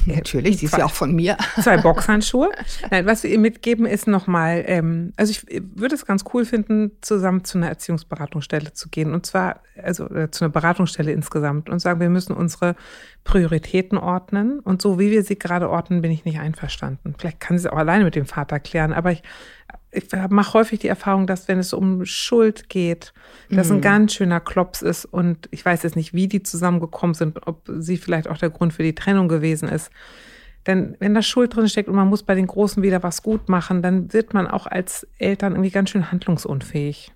Natürlich, 0.06 0.58
sie 0.58 0.66
ist 0.66 0.76
ja 0.76 0.84
auch 0.84 0.92
von 0.92 1.14
mir. 1.14 1.36
Zwei 1.60 1.78
Boxhandschuhe. 1.78 2.50
Nein, 2.90 3.06
was 3.06 3.22
wir 3.22 3.30
ihr 3.30 3.38
mitgeben, 3.38 3.86
ist 3.86 4.06
nochmal, 4.06 4.62
ähm, 4.66 5.12
also 5.16 5.32
ich 5.32 5.44
würde 5.50 5.94
es 5.94 6.06
ganz 6.06 6.24
cool 6.32 6.44
finden, 6.44 6.92
zusammen 7.00 7.44
zu 7.44 7.58
einer 7.58 7.68
Erziehungsberatungsstelle 7.68 8.72
zu 8.72 8.88
gehen. 8.88 9.12
Und 9.12 9.26
zwar, 9.26 9.62
also 9.82 10.08
äh, 10.10 10.30
zu 10.30 10.44
einer 10.44 10.52
Beratungsstelle 10.52 11.12
insgesamt 11.12 11.68
und 11.68 11.80
sagen, 11.80 12.00
wir 12.00 12.10
müssen 12.10 12.34
unsere 12.34 12.76
Prioritäten 13.24 13.98
ordnen. 13.98 14.60
Und 14.60 14.80
so 14.80 14.98
wie 14.98 15.10
wir 15.10 15.24
sie 15.24 15.38
gerade 15.38 15.68
ordnen, 15.68 16.02
bin 16.02 16.12
ich 16.12 16.24
nicht 16.24 16.38
einverstanden. 16.38 17.14
Vielleicht 17.18 17.40
kann 17.40 17.58
sie 17.58 17.66
es 17.66 17.72
auch 17.72 17.78
alleine 17.78 18.04
mit 18.04 18.14
dem 18.14 18.26
Vater 18.26 18.60
klären, 18.60 18.92
aber 18.92 19.10
ich 19.10 19.22
ich 19.96 20.04
mache 20.28 20.54
häufig 20.54 20.78
die 20.80 20.88
Erfahrung, 20.88 21.26
dass 21.26 21.48
wenn 21.48 21.58
es 21.58 21.72
um 21.72 22.04
Schuld 22.04 22.68
geht, 22.68 23.12
das 23.48 23.68
mhm. 23.68 23.76
ein 23.76 23.80
ganz 23.80 24.14
schöner 24.14 24.40
Klops 24.40 24.82
ist 24.82 25.06
und 25.06 25.48
ich 25.50 25.64
weiß 25.64 25.82
jetzt 25.82 25.96
nicht, 25.96 26.12
wie 26.12 26.28
die 26.28 26.42
zusammengekommen 26.42 27.14
sind, 27.14 27.46
ob 27.46 27.68
sie 27.78 27.96
vielleicht 27.96 28.28
auch 28.28 28.38
der 28.38 28.50
Grund 28.50 28.72
für 28.72 28.82
die 28.82 28.94
Trennung 28.94 29.28
gewesen 29.28 29.68
ist. 29.68 29.90
Denn 30.66 30.96
wenn 30.98 31.14
da 31.14 31.22
Schuld 31.22 31.54
drin 31.54 31.68
steckt 31.68 31.88
und 31.88 31.94
man 31.94 32.08
muss 32.08 32.24
bei 32.24 32.34
den 32.34 32.46
Großen 32.46 32.82
wieder 32.82 33.02
was 33.02 33.22
gut 33.22 33.48
machen, 33.48 33.82
dann 33.82 34.12
wird 34.12 34.34
man 34.34 34.46
auch 34.46 34.66
als 34.66 35.06
Eltern 35.18 35.52
irgendwie 35.52 35.70
ganz 35.70 35.90
schön 35.90 36.10
handlungsunfähig 36.10 37.12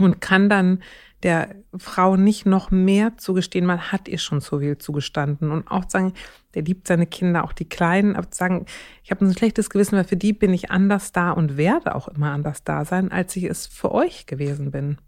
und 0.00 0.20
kann 0.20 0.48
dann 0.48 0.82
der 1.22 1.54
Frau 1.76 2.16
nicht 2.16 2.46
noch 2.46 2.70
mehr 2.70 3.16
zugestehen, 3.18 3.66
man 3.66 3.92
hat 3.92 4.08
ihr 4.08 4.18
schon 4.18 4.40
so 4.40 4.60
viel 4.60 4.78
zugestanden 4.78 5.50
und 5.50 5.70
auch 5.70 5.88
sagen, 5.88 6.14
der 6.54 6.62
liebt 6.62 6.88
seine 6.88 7.06
Kinder, 7.06 7.44
auch 7.44 7.52
die 7.52 7.68
Kleinen, 7.68 8.16
aber 8.16 8.28
sagen, 8.30 8.66
ich 9.04 9.10
habe 9.10 9.24
ein 9.24 9.34
schlechtes 9.34 9.70
Gewissen, 9.70 9.96
weil 9.96 10.04
für 10.04 10.16
die 10.16 10.32
bin 10.32 10.52
ich 10.52 10.70
anders 10.70 11.12
da 11.12 11.30
und 11.30 11.56
werde 11.56 11.94
auch 11.94 12.08
immer 12.08 12.32
anders 12.32 12.64
da 12.64 12.84
sein, 12.84 13.12
als 13.12 13.36
ich 13.36 13.44
es 13.44 13.66
für 13.66 13.92
euch 13.92 14.26
gewesen 14.26 14.70
bin. 14.70 14.98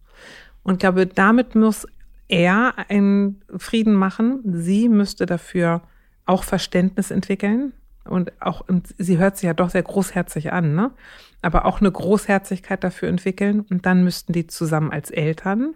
Und 0.63 0.75
ich 0.75 0.81
glaube, 0.81 1.07
damit 1.07 1.55
muss 1.55 1.87
er 2.29 2.75
einen 2.89 3.43
Frieden 3.57 3.95
machen. 3.95 4.41
Sie 4.45 4.89
müsste 4.89 5.27
dafür 5.27 5.83
auch 6.25 6.45
Verständnis 6.45 7.11
entwickeln. 7.11 7.73
Und 8.05 8.33
auch, 8.41 8.67
und 8.67 8.95
sie 8.99 9.19
hört 9.19 9.37
sich 9.37 9.47
ja 9.47 9.55
doch 9.55 9.71
sehr 9.71 9.83
großherzig 9.83 10.53
an, 10.53 10.75
ne? 10.75 10.91
Aber 11.41 11.67
auch 11.67 11.81
eine 11.81 11.91
Großherzigkeit 11.91 12.83
dafür 12.83 13.09
entwickeln. 13.09 13.61
Und 13.61 13.87
dann 13.87 14.05
müssten 14.05 14.33
die 14.33 14.47
zusammen 14.47 14.93
als 14.93 15.11
Eltern 15.11 15.75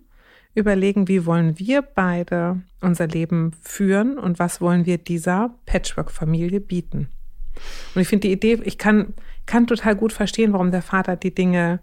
überlegen, 0.57 1.07
wie 1.07 1.27
wollen 1.27 1.59
wir 1.59 1.83
beide 1.83 2.61
unser 2.81 3.07
Leben 3.07 3.53
führen 3.63 4.19
und 4.19 4.39
was 4.39 4.61
wollen 4.61 4.87
wir 4.87 4.99
dieser 4.99 5.55
Patchwork-Familie 5.67 6.61
bieten. 6.61 7.09
Und 7.95 8.03
ich 8.03 8.09
finde 8.09 8.29
die 8.29 8.33
Idee, 8.33 8.61
ich 8.65 8.79
kann, 8.79 9.15
kann 9.45 9.67
total 9.67 9.97
gut 9.97 10.13
verstehen, 10.13 10.53
warum 10.53 10.71
der 10.71 10.83
Vater 10.83 11.17
die 11.17 11.35
Dinge, 11.35 11.81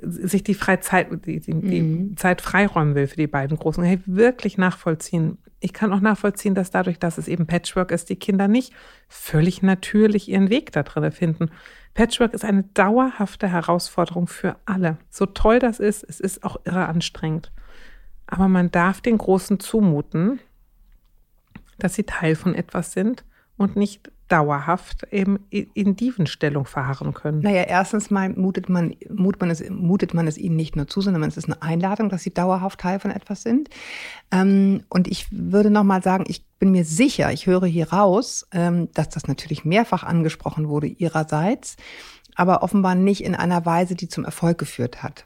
sich 0.00 0.42
die 0.42 0.54
Freizeit, 0.54 1.08
die, 1.26 1.40
die, 1.40 1.54
die 1.54 1.82
mhm. 1.82 2.16
Zeit 2.16 2.40
freiräumen 2.40 2.94
will 2.94 3.06
für 3.06 3.16
die 3.16 3.26
beiden 3.26 3.58
Großen. 3.58 3.82
Hey, 3.84 4.00
wirklich 4.06 4.58
nachvollziehen. 4.58 5.38
Ich 5.60 5.72
kann 5.72 5.92
auch 5.92 6.00
nachvollziehen, 6.00 6.54
dass 6.54 6.70
dadurch, 6.70 6.98
dass 6.98 7.18
es 7.18 7.28
eben 7.28 7.46
Patchwork 7.46 7.90
ist, 7.90 8.10
die 8.10 8.16
Kinder 8.16 8.48
nicht 8.48 8.72
völlig 9.08 9.62
natürlich 9.62 10.28
ihren 10.28 10.50
Weg 10.50 10.72
da 10.72 10.82
drin 10.82 11.10
finden. 11.10 11.50
Patchwork 11.94 12.34
ist 12.34 12.44
eine 12.44 12.64
dauerhafte 12.74 13.48
Herausforderung 13.48 14.26
für 14.26 14.56
alle. 14.66 14.98
So 15.10 15.26
toll 15.26 15.58
das 15.58 15.80
ist, 15.80 16.02
es 16.02 16.20
ist 16.20 16.44
auch 16.44 16.56
irre 16.64 16.86
anstrengend. 16.86 17.52
Aber 18.34 18.48
man 18.48 18.72
darf 18.72 19.00
den 19.00 19.16
Großen 19.16 19.60
zumuten, 19.60 20.40
dass 21.78 21.94
sie 21.94 22.02
Teil 22.02 22.34
von 22.34 22.52
etwas 22.56 22.90
sind 22.90 23.24
und 23.56 23.76
nicht 23.76 24.10
dauerhaft 24.26 25.06
eben 25.12 25.38
in 25.50 25.94
Dievenstellung 25.94 26.64
verharren 26.64 27.14
können. 27.14 27.42
Naja, 27.42 27.62
erstens 27.62 28.10
mal 28.10 28.30
mutet 28.30 28.68
man, 28.68 28.96
mutet 29.08 29.40
man, 29.40 29.50
es, 29.50 29.62
mutet 29.70 30.14
man 30.14 30.26
es 30.26 30.36
ihnen 30.36 30.56
nicht 30.56 30.74
nur 30.74 30.88
zu, 30.88 31.00
sondern 31.00 31.22
es 31.22 31.36
ist 31.36 31.44
eine 31.44 31.62
Einladung, 31.62 32.08
dass 32.08 32.24
sie 32.24 32.34
dauerhaft 32.34 32.80
Teil 32.80 32.98
von 32.98 33.12
etwas 33.12 33.42
sind. 33.42 33.68
Ähm, 34.32 34.82
und 34.88 35.06
ich 35.06 35.28
würde 35.30 35.70
noch 35.70 35.84
mal 35.84 36.02
sagen, 36.02 36.24
ich 36.26 36.44
bin 36.58 36.72
mir 36.72 36.84
sicher, 36.84 37.30
ich 37.32 37.46
höre 37.46 37.66
hier 37.66 37.92
raus, 37.92 38.48
ähm, 38.50 38.88
dass 38.94 39.10
das 39.10 39.28
natürlich 39.28 39.64
mehrfach 39.64 40.02
angesprochen 40.02 40.68
wurde 40.68 40.88
ihrerseits, 40.88 41.76
aber 42.34 42.64
offenbar 42.64 42.96
nicht 42.96 43.22
in 43.22 43.36
einer 43.36 43.64
Weise, 43.64 43.94
die 43.94 44.08
zum 44.08 44.24
Erfolg 44.24 44.58
geführt 44.58 45.04
hat. 45.04 45.24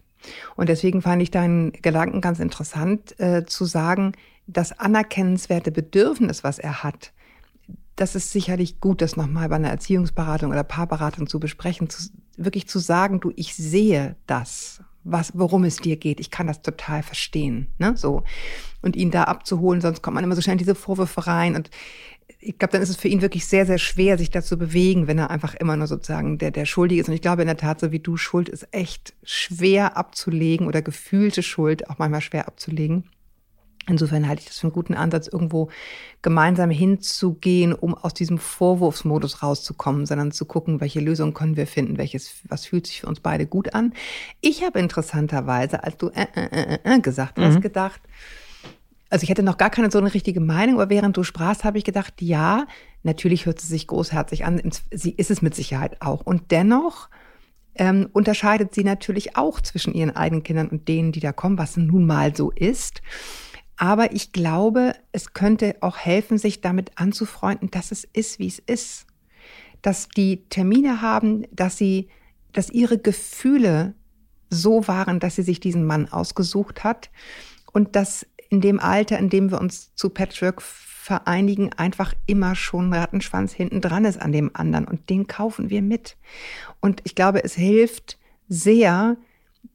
Und 0.57 0.69
deswegen 0.69 1.03
fand 1.03 1.23
ich 1.23 1.31
deinen 1.31 1.73
Gedanken 1.73 2.21
ganz 2.21 2.39
interessant, 2.39 3.19
äh, 3.21 3.45
zu 3.47 3.65
sagen, 3.65 4.13
das 4.47 4.79
anerkennenswerte 4.79 5.71
Bedürfnis, 5.71 6.43
was 6.43 6.59
er 6.59 6.83
hat, 6.83 7.13
das 7.99 8.15
ist 8.15 8.31
sicherlich 8.31 8.81
gut, 8.81 9.03
das 9.03 9.17
nochmal 9.17 9.49
bei 9.49 9.57
einer 9.57 9.71
Erziehungsberatung 9.71 10.53
oder 10.53 10.63
Paarberatung 10.63 11.27
zu 11.27 11.41
besprechen, 11.41 11.91
zu, 11.91 12.11
wirklich 12.37 12.69
zu 12.69 12.79
sagen, 12.79 13.19
du, 13.21 13.33
ich 13.35 13.55
sehe 13.57 14.15
das, 14.27 14.81
was, 15.11 15.33
worum 15.35 15.65
es 15.65 15.77
dir 15.77 15.97
geht. 15.97 16.21
Ich 16.21 16.31
kann 16.31 16.47
das 16.47 16.63
total 16.63 17.03
verstehen, 17.03 17.69
ne, 17.79 17.97
so. 17.97 18.23
Und 18.81 18.95
ihn 18.95 19.11
da 19.11 19.25
abzuholen, 19.25 19.81
sonst 19.81 20.03
kommt 20.03 20.15
man 20.15 20.25
immer 20.25 20.37
so 20.37 20.43
schnell 20.43 20.55
in 20.55 20.59
diese 20.59 20.75
Vorwürfe 20.75 21.27
rein 21.27 21.57
und 21.57 21.71
ich 22.41 22.59
glaube, 22.59 22.73
dann 22.73 22.83
ist 22.83 22.91
es 22.91 22.97
für 22.97 23.09
ihn 23.09 23.23
wirklich 23.23 23.47
sehr, 23.47 23.67
sehr 23.67 23.79
schwer, 23.79 24.19
sich 24.19 24.31
dazu 24.31 24.59
bewegen, 24.59 25.07
wenn 25.07 25.19
er 25.19 25.31
einfach 25.31 25.55
immer 25.55 25.77
nur 25.77 25.87
sozusagen 25.87 26.39
der, 26.39 26.51
der 26.51 26.67
Schuldige 26.67 27.01
ist. 27.01 27.09
Und 27.09 27.15
ich 27.15 27.23
glaube 27.23 27.43
in 27.43 27.49
der 27.49 27.57
Tat, 27.57 27.81
so 27.81 27.91
wie 27.91 27.99
du, 27.99 28.17
Schuld 28.17 28.49
ist 28.49 28.69
echt 28.71 29.15
schwer 29.25 29.97
abzulegen 29.97 30.67
oder 30.67 30.83
gefühlte 30.83 31.43
Schuld 31.43 31.89
auch 31.89 31.99
manchmal 31.99 32.21
schwer 32.21 32.47
abzulegen. 32.47 33.05
Insofern 33.89 34.29
halte 34.29 34.41
ich 34.41 34.49
das 34.49 34.59
für 34.59 34.67
einen 34.67 34.73
guten 34.73 34.95
Ansatz, 34.95 35.27
irgendwo 35.27 35.71
gemeinsam 36.23 36.71
hinzugehen, 36.71 37.73
um 37.73 37.95
aus 37.95 38.15
diesem 38.15 38.39
Vorwurfsmodus 38.39 39.43
rauszukommen, 39.43 40.07
sondern 40.07 40.33
zu 40.33 40.45
gucken, 40.45 40.81
welche 40.81 41.01
Lösung 41.01 41.35
können 41.35 41.57
wir 41.57 41.67
finden, 41.67 41.99
welches, 41.99 42.35
was 42.49 42.67
fühlt 42.67 42.87
sich 42.87 43.01
für 43.01 43.07
uns 43.07 43.21
beide 43.21 43.47
gut 43.47 43.75
an. 43.75 43.93
Ich 44.41 44.65
habe 44.65 44.79
interessanterweise, 44.79 45.85
als 45.85 45.97
du 45.97 46.09
äh, 46.09 46.27
äh, 46.35 46.75
äh, 46.75 46.79
äh 46.85 47.01
gesagt 47.01 47.39
hast, 47.39 47.57
mhm. 47.57 47.61
gedacht, 47.61 48.01
also 49.11 49.23
ich 49.23 49.31
hätte 49.31 49.43
noch 49.43 49.57
gar 49.57 49.71
keine 49.71 49.91
so 49.91 49.99
eine 49.99 50.13
richtige 50.13 50.41
Meinung, 50.41 50.81
aber 50.81 50.91
während 50.91 51.17
du 51.17 51.23
sprachst, 51.23 51.65
habe 51.65 51.79
ich 51.79 51.85
gedacht, 51.85 52.21
ja, 52.21 52.67
natürlich 53.03 53.47
hört 53.47 53.61
sie 53.61 53.67
sich 53.67 53.87
großherzig 53.87 54.45
an. 54.45 54.61
Sie 54.91 55.13
ist 55.13 55.31
es 55.31 55.41
mit 55.41 55.55
Sicherheit 55.55 56.03
auch. 56.03 56.21
Und 56.21 56.51
dennoch 56.51 57.09
ähm, 57.75 58.09
unterscheidet 58.13 58.75
sie 58.75 58.85
natürlich 58.85 59.37
auch 59.37 59.61
zwischen 59.61 59.95
ihren 59.95 60.15
eigenen 60.15 60.43
Kindern 60.43 60.69
und 60.69 60.89
denen, 60.89 61.13
die 61.13 61.21
da 61.21 61.33
kommen, 61.33 61.59
was 61.59 61.77
nun 61.77 62.07
mal 62.07 62.37
so 62.37 62.51
ist. 62.51 63.01
Aber 63.79 64.13
ich 64.13 64.33
glaube, 64.33 64.93
es 65.13 65.33
könnte 65.33 65.77
auch 65.81 65.97
helfen, 65.97 66.37
sich 66.37 66.61
damit 66.61 66.91
anzufreunden, 66.97 67.71
dass 67.71 67.93
es 67.93 68.05
ist, 68.05 68.41
wie 68.41 68.49
es 68.49 68.59
ist. 68.59 69.07
Dass 69.83 70.09
die 70.09 70.45
Termine 70.49 71.01
haben, 71.01 71.47
dass 71.53 71.79
sie, 71.79 72.09
dass 72.53 72.71
ihre 72.71 72.99
Gefühle 72.99 73.95
so 74.51 74.89
waren, 74.89 75.21
dass 75.21 75.37
sie 75.37 75.43
sich 75.43 75.61
diesen 75.61 75.87
Mann 75.87 76.09
ausgesucht 76.09 76.83
hat 76.83 77.11
und 77.73 77.95
dass 77.95 78.27
in 78.51 78.61
dem 78.61 78.81
Alter, 78.81 79.19
in 79.19 79.29
dem 79.29 79.51
wir 79.51 79.61
uns 79.61 79.95
zu 79.95 80.11
Patchwork 80.11 80.61
vereinigen, 80.61 81.73
einfach 81.75 82.15
immer 82.27 82.57
schon 82.57 82.93
Rattenschwanz 82.93 83.53
hinten 83.53 83.81
dran 83.81 84.05
ist 84.05 84.21
an 84.21 84.33
dem 84.33 84.51
anderen 84.55 84.87
und 84.87 85.09
den 85.09 85.29
kaufen 85.29 85.71
wir 85.71 85.83
mit. 85.83 86.17
Und 86.81 87.01
ich 87.05 87.15
glaube, 87.15 87.45
es 87.45 87.55
hilft 87.55 88.19
sehr, 88.49 89.17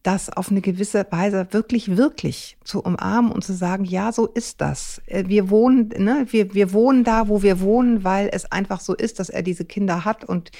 das 0.03 0.29
auf 0.29 0.51
eine 0.51 0.61
gewisse 0.61 1.07
Weise 1.09 1.47
wirklich, 1.51 1.95
wirklich 1.95 2.57
zu 2.65 2.81
umarmen 2.81 3.31
und 3.31 3.43
zu 3.43 3.53
sagen, 3.53 3.85
ja, 3.85 4.11
so 4.11 4.27
ist 4.27 4.59
das. 4.59 5.01
Äh, 5.05 5.23
wir 5.27 5.49
wohnen, 5.49 5.89
ne, 5.97 6.25
wir, 6.29 6.53
wir 6.53 6.73
wohnen 6.73 7.05
da, 7.05 7.29
wo 7.29 7.41
wir 7.41 7.61
wohnen, 7.61 8.03
weil 8.03 8.29
es 8.31 8.51
einfach 8.51 8.81
so 8.81 8.93
ist, 8.93 9.19
dass 9.19 9.29
er 9.29 9.43
diese 9.43 9.65
Kinder 9.65 10.03
hat 10.05 10.25
und 10.25 10.51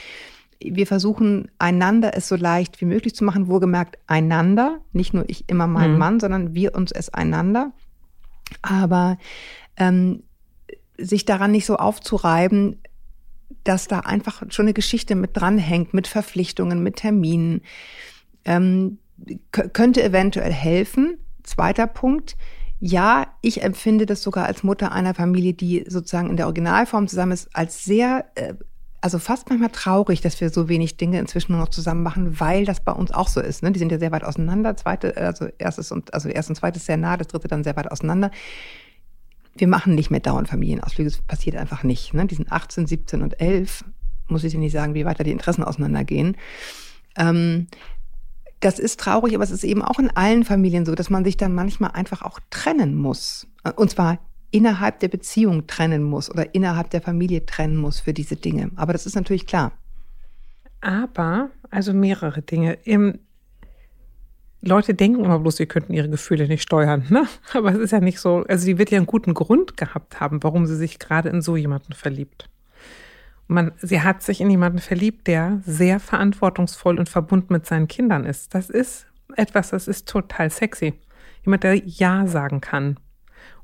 wir 0.66 0.88
versuchen 0.88 1.52
einander 1.60 2.16
es 2.16 2.30
so 2.30 2.38
leicht 2.38 2.80
wie 2.80 2.86
möglich 2.86 3.16
zu 3.16 3.26
machen, 3.26 3.48
wohlgemerkt 3.48 3.98
einander, 4.08 4.80
nicht 4.94 5.14
nur 5.14 5.28
ich 5.28 5.50
immer 5.50 5.68
mein 5.68 5.94
mhm. 5.94 5.98
Mann, 5.98 6.20
sondern 6.22 6.56
wir 6.56 6.74
uns 6.74 6.94
es 6.94 7.10
einander. 7.10 7.74
Aber 8.62 9.18
ähm, 9.76 10.24
sich 10.98 11.26
daran 11.26 11.52
nicht 11.52 11.66
so 11.66 11.76
aufzureiben, 11.76 12.82
dass 13.66 13.88
da 13.88 14.00
einfach 14.00 14.44
schon 14.50 14.66
eine 14.68 14.74
Geschichte 14.74 15.16
mit 15.16 15.32
dranhängt, 15.34 15.94
mit 15.94 16.08
Verpflichtungen, 16.08 16.82
mit 16.82 16.98
Terminen. 16.98 17.62
Ähm, 18.46 19.00
könnte 19.52 20.04
eventuell 20.04 20.52
helfen. 20.52 21.18
Zweiter 21.44 21.88
Punkt. 21.88 22.36
Ja, 22.80 23.28
ich 23.42 23.64
empfinde 23.64 24.06
das 24.06 24.22
sogar 24.24 24.46
als 24.46 24.64
Mutter 24.64 24.92
einer 24.92 25.14
Familie, 25.14 25.54
die 25.54 25.86
sozusagen 25.88 26.30
in 26.30 26.36
der 26.36 26.48
Originalform 26.48 27.08
zusammen 27.08 27.32
ist, 27.32 27.50
als 27.56 27.86
sehr, 27.86 28.26
äh, 28.36 28.56
also 29.00 29.20
fast 29.20 29.50
manchmal 29.50 29.70
traurig, 29.70 30.20
dass 30.20 30.42
wir 30.42 30.50
so 30.50 30.68
wenig 30.68 30.98
Dinge 30.98 31.20
inzwischen 31.20 31.54
nur 31.54 31.62
noch 31.62 31.70
zusammen 31.70 32.04
machen, 32.04 32.42
weil 32.42 32.66
das 32.66 32.82
bei 32.82 32.92
uns 32.92 33.12
auch 33.12 33.30
so 33.30 33.40
ist. 33.40 33.64
Ne? 33.64 33.72
Die 33.72 33.80
sind 33.80 33.92
ja 33.92 34.00
sehr 34.00 34.12
weit 34.12 34.26
auseinander. 34.26 34.76
Zweite, 34.76 35.16
also 35.16 35.48
erstes 35.58 35.94
und 35.94 36.14
also 36.14 36.28
erstes 36.28 36.50
und 36.50 36.56
zweites 36.56 36.86
sehr 36.86 36.98
nah, 36.98 37.16
das 37.16 37.28
dritte 37.28 37.48
dann 37.48 37.64
sehr 37.64 37.78
weit 37.78 37.90
auseinander. 37.90 38.32
Wir 39.56 39.68
machen 39.68 39.96
nicht 39.96 40.12
mehr 40.12 40.20
dauernd 40.20 40.50
Familienausflüge, 40.50 41.10
das 41.10 41.22
passiert 41.22 41.56
einfach 41.56 41.84
nicht. 41.84 42.14
Ne? 42.14 42.26
Die 42.26 42.36
sind 42.36 42.52
18, 42.52 42.88
17 42.88 43.22
und 43.22 43.40
11, 43.40 43.86
muss 44.28 44.44
ich 44.44 44.52
dir 44.52 44.60
nicht 44.60 44.74
sagen, 44.74 44.94
wie 44.94 45.06
weiter 45.06 45.24
die 45.24 45.32
Interessen 45.32 45.64
auseinandergehen. 45.64 46.36
Ähm, 47.18 47.68
das 48.64 48.80
ist 48.80 49.00
traurig, 49.00 49.36
aber 49.36 49.44
es 49.44 49.52
ist 49.52 49.64
eben 49.64 49.82
auch 49.82 50.00
in 50.00 50.10
allen 50.12 50.44
Familien 50.44 50.86
so, 50.86 50.96
dass 50.96 51.10
man 51.10 51.26
sich 51.26 51.38
dann 51.38 51.54
manchmal 51.54 51.92
einfach 51.92 52.22
auch 52.22 52.40
trennen 52.50 52.96
muss. 52.96 53.48
Und 53.76 53.92
zwar 53.92 54.20
innerhalb 54.52 55.00
der 55.00 55.08
Beziehung 55.08 55.68
trennen 55.68 56.04
muss 56.04 56.30
oder 56.30 56.54
innerhalb 56.56 56.90
der 56.92 57.02
Familie 57.02 57.46
trennen 57.46 57.76
muss 57.76 58.00
für 58.00 58.14
diese 58.14 58.36
Dinge. 58.36 58.72
Aber 58.76 58.94
das 58.94 59.06
ist 59.06 59.16
natürlich 59.16 59.48
klar. 59.48 59.74
Aber, 60.82 61.50
also 61.70 61.94
mehrere 61.94 62.42
Dinge. 62.42 62.74
Im 62.84 63.20
Leute 64.62 64.94
denken 64.94 65.26
immer 65.26 65.40
bloß, 65.40 65.58
sie 65.58 65.66
könnten 65.66 65.94
ihre 65.94 66.10
Gefühle 66.10 66.48
nicht 66.48 66.62
steuern. 66.62 67.06
Ne? 67.10 67.28
Aber 67.54 67.72
es 67.72 67.80
ist 67.80 67.92
ja 67.92 68.00
nicht 68.00 68.20
so. 68.20 68.46
Also 68.48 68.64
sie 68.64 68.78
wird 68.78 68.92
ja 68.92 68.98
einen 68.98 69.08
guten 69.08 69.34
Grund 69.34 69.76
gehabt 69.76 70.20
haben, 70.20 70.44
warum 70.44 70.68
sie 70.68 70.76
sich 70.78 71.00
gerade 71.00 71.30
in 71.30 71.42
so 71.42 71.58
jemanden 71.58 71.94
verliebt 71.94 72.50
man, 73.54 73.72
sie 73.78 74.02
hat 74.02 74.22
sich 74.24 74.42
in 74.42 74.50
jemanden 74.50 74.80
verliebt, 74.80 75.28
der 75.28 75.62
sehr 75.66 76.00
verantwortungsvoll 76.00 77.00
und 77.00 77.10
verbunden 77.10 77.54
mit 77.54 77.66
seinen 77.66 77.88
Kindern 77.88 78.26
ist. 78.26 78.54
Das 78.54 78.70
ist 78.70 79.08
etwas, 79.36 79.70
das 79.70 79.88
ist 79.88 80.08
total 80.08 80.50
sexy. 80.50 80.94
Jemand, 81.44 81.64
der 81.64 81.76
Ja 81.76 82.28
sagen 82.28 82.62
kann. 82.62 83.00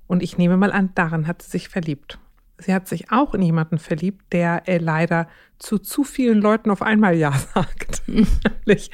Und 0.07 0.23
ich 0.23 0.37
nehme 0.37 0.57
mal 0.57 0.71
an, 0.71 0.91
daran 0.95 1.27
hat 1.27 1.41
sie 1.41 1.51
sich 1.51 1.69
verliebt. 1.69 2.19
Sie 2.57 2.73
hat 2.73 2.87
sich 2.87 3.11
auch 3.11 3.33
in 3.33 3.41
jemanden 3.41 3.77
verliebt, 3.77 4.33
der 4.33 4.67
äh, 4.67 4.77
leider 4.77 5.27
zu 5.59 5.77
zu 5.77 6.03
vielen 6.03 6.41
Leuten 6.41 6.71
auf 6.71 6.81
einmal 6.81 7.15
Ja 7.15 7.31
sagt. 7.53 8.01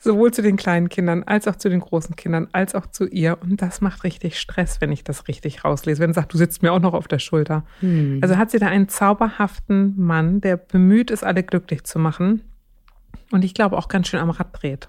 sowohl 0.00 0.32
zu 0.32 0.42
den 0.42 0.56
kleinen 0.56 0.88
Kindern 0.88 1.22
als 1.24 1.46
auch 1.46 1.56
zu 1.56 1.68
den 1.68 1.80
großen 1.80 2.16
Kindern, 2.16 2.48
als 2.52 2.74
auch 2.74 2.86
zu 2.86 3.06
ihr. 3.06 3.38
Und 3.42 3.60
das 3.60 3.80
macht 3.80 4.02
richtig 4.02 4.40
Stress, 4.40 4.80
wenn 4.80 4.90
ich 4.90 5.04
das 5.04 5.28
richtig 5.28 5.62
rauslese. 5.64 6.00
Wenn 6.00 6.12
sie 6.12 6.18
sagt, 6.18 6.32
du 6.32 6.38
sitzt 6.38 6.62
mir 6.62 6.72
auch 6.72 6.80
noch 6.80 6.94
auf 6.94 7.06
der 7.06 7.18
Schulter. 7.18 7.64
Hm. 7.80 8.18
Also 8.22 8.38
hat 8.38 8.50
sie 8.50 8.58
da 8.58 8.66
einen 8.66 8.88
zauberhaften 8.88 9.94
Mann, 10.00 10.40
der 10.40 10.56
bemüht 10.56 11.10
ist, 11.10 11.22
alle 11.22 11.42
glücklich 11.42 11.84
zu 11.84 11.98
machen. 11.98 12.42
Und 13.30 13.44
ich 13.44 13.54
glaube 13.54 13.76
auch 13.76 13.88
ganz 13.88 14.08
schön 14.08 14.20
am 14.20 14.30
Rad 14.30 14.48
dreht. 14.52 14.88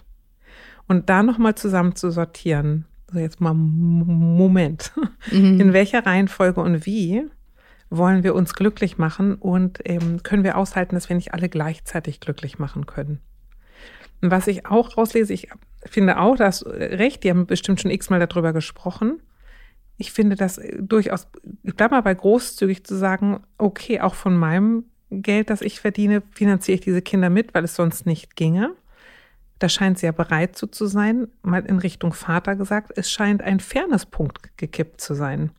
Und 0.88 1.10
da 1.10 1.24
nochmal 1.24 1.56
zusammen 1.56 1.96
zu 1.96 2.10
sortieren. 2.10 2.86
Also 3.08 3.20
jetzt 3.20 3.42
mal 3.42 3.54
Moment. 3.54 4.94
Mhm. 5.30 5.60
In 5.60 5.74
welcher 5.74 6.06
Reihenfolge 6.06 6.62
und 6.62 6.86
wie 6.86 7.24
wollen 7.90 8.24
wir 8.24 8.34
uns 8.34 8.54
glücklich 8.54 8.98
machen 8.98 9.36
und 9.36 9.80
ähm, 9.84 10.24
können 10.24 10.46
wir 10.46 10.58
aushalten, 10.58 10.96
dass 10.96 11.10
wir 11.10 11.16
nicht 11.18 11.34
alle 11.34 11.50
gleichzeitig 11.50 12.22
glücklich 12.22 12.58
machen 12.58 12.86
können? 12.86 13.20
Was 14.22 14.48
ich 14.48 14.66
auch 14.68 14.98
rauslese, 14.98 15.34
ich 15.34 15.50
finde 15.86 16.20
auch, 16.20 16.36
da 16.36 16.46
hast 16.46 16.66
recht, 16.66 17.24
die 17.24 17.30
haben 17.30 17.48
bestimmt 17.48 17.82
schon 17.82 17.92
x-mal 17.92 18.20
darüber 18.20 18.54
gesprochen. 18.54 19.22
Ich 19.98 20.12
finde 20.12 20.36
das 20.36 20.60
durchaus, 20.80 21.28
ich 21.64 21.76
bleibe 21.76 21.96
mal 21.96 22.02
bei 22.02 22.14
großzügig 22.14 22.84
zu 22.86 22.96
sagen, 22.96 23.44
okay, 23.58 24.00
auch 24.00 24.16
von 24.16 24.36
meinem 24.36 24.86
Geld, 25.10 25.50
das 25.50 25.62
ich 25.62 25.80
verdiene, 25.80 26.24
finanziere 26.32 26.76
ich 26.76 26.82
diese 26.82 27.02
Kinder 27.02 27.30
mit, 27.30 27.54
weil 27.54 27.64
es 27.64 27.76
sonst 27.76 28.06
nicht 28.06 28.36
ginge. 28.36 28.76
Da 29.60 29.70
scheint 29.70 30.00
sie 30.00 30.08
ja 30.08 30.12
bereit 30.12 30.56
zu, 30.56 30.68
zu 30.68 30.88
sein, 30.88 31.28
mal 31.44 31.66
in 31.66 31.78
Richtung 31.78 32.14
Vater 32.14 32.56
gesagt, 32.56 32.94
es 32.96 33.12
scheint 33.12 33.44
ein 33.44 33.60
Fairnesspunkt 33.60 34.58
gekippt 34.58 35.02
zu 35.02 35.14
sein. 35.14 35.52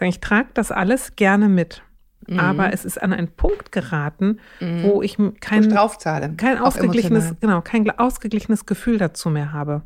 Ich 0.00 0.20
trage 0.20 0.48
das 0.54 0.70
alles 0.72 1.16
gerne 1.16 1.48
mit. 1.48 1.82
Mhm. 2.30 2.38
Aber 2.38 2.72
es 2.72 2.84
ist 2.84 3.02
an 3.02 3.12
einen 3.12 3.28
Punkt 3.28 3.72
geraten, 3.72 4.38
mhm. 4.60 4.84
wo 4.84 5.02
ich 5.02 5.18
kein, 5.40 5.68
draufzahle, 5.68 6.34
kein 6.36 6.58
ausgeglichenes, 6.58 7.34
genau, 7.40 7.60
kein 7.60 7.90
ausgeglichenes 7.90 8.66
Gefühl 8.66 8.98
dazu 8.98 9.30
mehr 9.30 9.52
habe. 9.52 9.82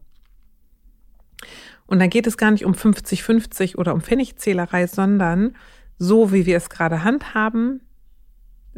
Und 1.86 2.00
dann 2.00 2.10
geht 2.10 2.26
es 2.26 2.36
gar 2.36 2.50
nicht 2.50 2.66
um 2.66 2.72
50-50 2.72 3.76
oder 3.76 3.94
um 3.94 4.02
Pfennigzählerei, 4.02 4.86
sondern 4.86 5.56
so 5.98 6.32
wie 6.32 6.44
wir 6.44 6.58
es 6.58 6.68
gerade 6.68 7.02
handhaben, 7.02 7.80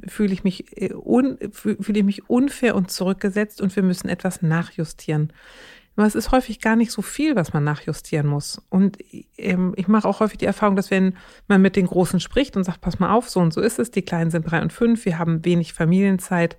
fühle 0.07 0.33
ich 0.33 0.45
mich 0.45 0.81
äh, 0.81 0.93
un, 0.95 1.39
fühle 1.51 1.99
ich 1.99 2.05
mich 2.05 2.31
unfair 2.31 2.77
und 2.77 2.91
zurückgesetzt 2.91 3.61
und 3.61 3.75
wir 3.75 3.83
müssen 3.83 4.09
etwas 4.09 4.43
nachjustieren. 4.43 5.33
Aber 5.97 6.07
es 6.07 6.15
ist 6.15 6.31
häufig 6.31 6.61
gar 6.61 6.77
nicht 6.77 6.93
so 6.93 7.03
viel, 7.03 7.37
was 7.37 7.53
man 7.53 7.65
nachjustieren 7.65 8.27
muss. 8.27 8.63
Und 8.69 8.99
ähm, 9.39 9.73
ich 9.77 9.89
mache 9.89 10.07
auch 10.07 10.21
häufig 10.21 10.39
die 10.39 10.45
Erfahrung, 10.45 10.77
dass 10.77 10.91
wenn 10.91 11.17
man 11.49 11.63
mit 11.63 11.75
den 11.75 11.87
Großen 11.87 12.21
spricht 12.21 12.57
und 12.57 12.65
sagt, 12.65 12.83
pass 12.83 12.99
mal 12.99 13.13
auf, 13.13 13.31
so 13.31 13.41
und 13.41 13.53
so 13.53 13.61
ist 13.61 13.79
es, 13.79 13.91
die 13.91 14.03
Kleinen 14.03 14.31
sind 14.31 14.51
drei 14.51 14.61
und 14.61 14.73
fünf, 14.73 15.05
wir 15.07 15.19
haben 15.19 15.45
wenig 15.45 15.73
Familienzeit, 15.73 16.59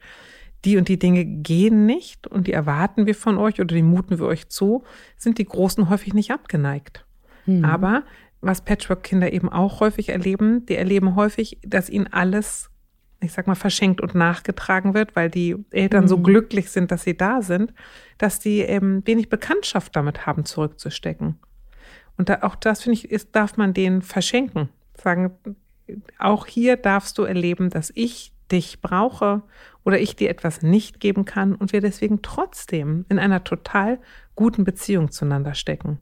die 0.65 0.77
und 0.77 0.87
die 0.87 0.97
Dinge 0.97 1.23
gehen 1.23 1.85
nicht 1.85 2.27
und 2.27 2.47
die 2.47 2.53
erwarten 2.53 3.05
wir 3.05 3.15
von 3.15 3.37
euch 3.37 3.61
oder 3.61 3.75
die 3.75 3.83
muten 3.83 4.17
wir 4.17 4.25
euch 4.25 4.49
zu, 4.49 4.83
sind 5.15 5.37
die 5.37 5.45
Großen 5.45 5.87
häufig 5.89 6.13
nicht 6.13 6.31
abgeneigt. 6.31 7.05
Mhm. 7.45 7.63
Aber 7.63 8.03
was 8.41 8.61
Patchwork-Kinder 8.61 9.33
eben 9.33 9.49
auch 9.49 9.79
häufig 9.79 10.09
erleben, 10.09 10.65
die 10.65 10.75
erleben 10.75 11.15
häufig, 11.15 11.59
dass 11.63 11.89
ihnen 11.89 12.07
alles, 12.07 12.69
ich 13.19 13.33
sag 13.33 13.47
mal, 13.47 13.55
verschenkt 13.55 14.01
und 14.01 14.15
nachgetragen 14.15 14.93
wird, 14.93 15.15
weil 15.15 15.29
die 15.29 15.55
Eltern 15.71 16.03
mhm. 16.03 16.07
so 16.07 16.19
glücklich 16.19 16.69
sind, 16.69 16.91
dass 16.91 17.03
sie 17.03 17.17
da 17.17 17.41
sind, 17.41 17.73
dass 18.17 18.39
die 18.39 18.61
eben 18.61 19.05
wenig 19.07 19.29
Bekanntschaft 19.29 19.95
damit 19.95 20.25
haben, 20.25 20.45
zurückzustecken. 20.45 21.39
Und 22.17 22.29
da, 22.29 22.39
auch 22.41 22.55
das, 22.55 22.83
finde 22.83 22.95
ich, 22.95 23.09
ist, 23.09 23.35
darf 23.35 23.57
man 23.57 23.73
denen 23.73 24.01
verschenken. 24.01 24.69
Sagen, 24.95 25.31
auch 26.19 26.45
hier 26.45 26.77
darfst 26.77 27.17
du 27.17 27.23
erleben, 27.23 27.69
dass 27.69 27.91
ich 27.95 28.33
dich 28.51 28.81
brauche 28.81 29.43
oder 29.83 29.99
ich 29.99 30.15
dir 30.15 30.29
etwas 30.29 30.61
nicht 30.61 30.99
geben 30.99 31.25
kann 31.25 31.55
und 31.55 31.73
wir 31.73 31.81
deswegen 31.81 32.21
trotzdem 32.21 33.05
in 33.09 33.19
einer 33.19 33.43
total 33.43 33.99
guten 34.35 34.63
Beziehung 34.63 35.11
zueinander 35.11 35.53
stecken. 35.53 35.99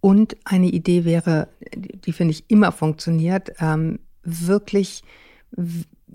Und 0.00 0.36
eine 0.44 0.66
Idee 0.66 1.04
wäre, 1.04 1.48
die 1.74 2.12
finde 2.12 2.32
ich 2.32 2.50
immer 2.50 2.72
funktioniert, 2.72 3.52
ähm, 3.58 4.00
wirklich 4.22 5.02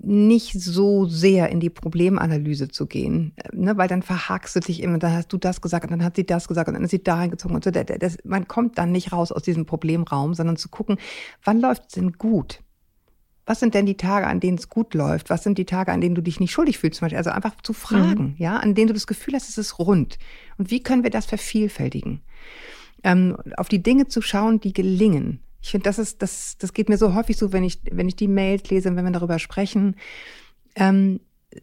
nicht 0.04 0.60
so 0.60 1.06
sehr 1.06 1.50
in 1.50 1.60
die 1.60 1.70
Problemanalyse 1.70 2.68
zu 2.68 2.86
gehen, 2.86 3.32
ne, 3.52 3.76
weil 3.76 3.88
dann 3.88 4.02
verhakst 4.02 4.56
du 4.56 4.60
dich 4.60 4.82
immer, 4.82 4.98
dann 4.98 5.12
hast 5.12 5.32
du 5.32 5.38
das 5.38 5.60
gesagt 5.60 5.84
und 5.84 5.92
dann 5.92 6.04
hat 6.04 6.16
sie 6.16 6.26
das 6.26 6.48
gesagt 6.48 6.68
und 6.68 6.74
dann 6.74 6.84
ist 6.84 6.90
sie 6.90 7.02
da 7.02 7.16
reingezogen 7.16 7.54
und 7.54 7.64
so. 7.64 7.70
Das, 7.70 7.86
das, 7.98 8.18
man 8.24 8.48
kommt 8.48 8.78
dann 8.78 8.92
nicht 8.92 9.12
raus 9.12 9.32
aus 9.32 9.42
diesem 9.42 9.66
Problemraum, 9.66 10.34
sondern 10.34 10.56
zu 10.56 10.68
gucken, 10.68 10.98
wann 11.44 11.60
läuft 11.60 11.84
es 11.88 11.92
denn 11.94 12.12
gut? 12.12 12.60
Was 13.44 13.60
sind 13.60 13.74
denn 13.74 13.86
die 13.86 13.96
Tage, 13.96 14.26
an 14.26 14.40
denen 14.40 14.58
es 14.58 14.68
gut 14.68 14.94
läuft? 14.94 15.28
Was 15.28 15.42
sind 15.42 15.58
die 15.58 15.64
Tage, 15.64 15.92
an 15.92 16.00
denen 16.00 16.14
du 16.14 16.22
dich 16.22 16.38
nicht 16.38 16.52
schuldig 16.52 16.78
fühlst? 16.78 16.98
Zum 16.98 17.06
Beispiel? 17.06 17.18
Also 17.18 17.30
einfach 17.30 17.60
zu 17.62 17.72
fragen, 17.72 18.24
mhm. 18.24 18.34
ja, 18.38 18.56
an 18.56 18.74
denen 18.74 18.88
du 18.88 18.94
das 18.94 19.06
Gefühl 19.08 19.34
hast, 19.34 19.48
es 19.48 19.58
ist 19.58 19.78
rund. 19.78 20.18
Und 20.58 20.70
wie 20.70 20.82
können 20.82 21.02
wir 21.02 21.10
das 21.10 21.26
vervielfältigen? 21.26 22.22
Ähm, 23.02 23.36
auf 23.56 23.68
die 23.68 23.82
Dinge 23.82 24.06
zu 24.06 24.22
schauen, 24.22 24.60
die 24.60 24.72
gelingen. 24.72 25.40
Ich 25.62 25.70
finde, 25.70 25.84
das 25.84 25.98
ist, 25.98 26.20
das, 26.22 26.56
das 26.58 26.72
geht 26.72 26.88
mir 26.88 26.98
so 26.98 27.14
häufig 27.14 27.36
so, 27.36 27.52
wenn 27.52 27.64
ich, 27.64 27.80
wenn 27.90 28.08
ich 28.08 28.16
die 28.16 28.28
Mails 28.28 28.68
lese 28.68 28.88
und 28.88 28.96
wenn 28.96 29.04
wir 29.04 29.12
darüber 29.12 29.38
sprechen. 29.38 29.96
Ähm, 30.74 31.20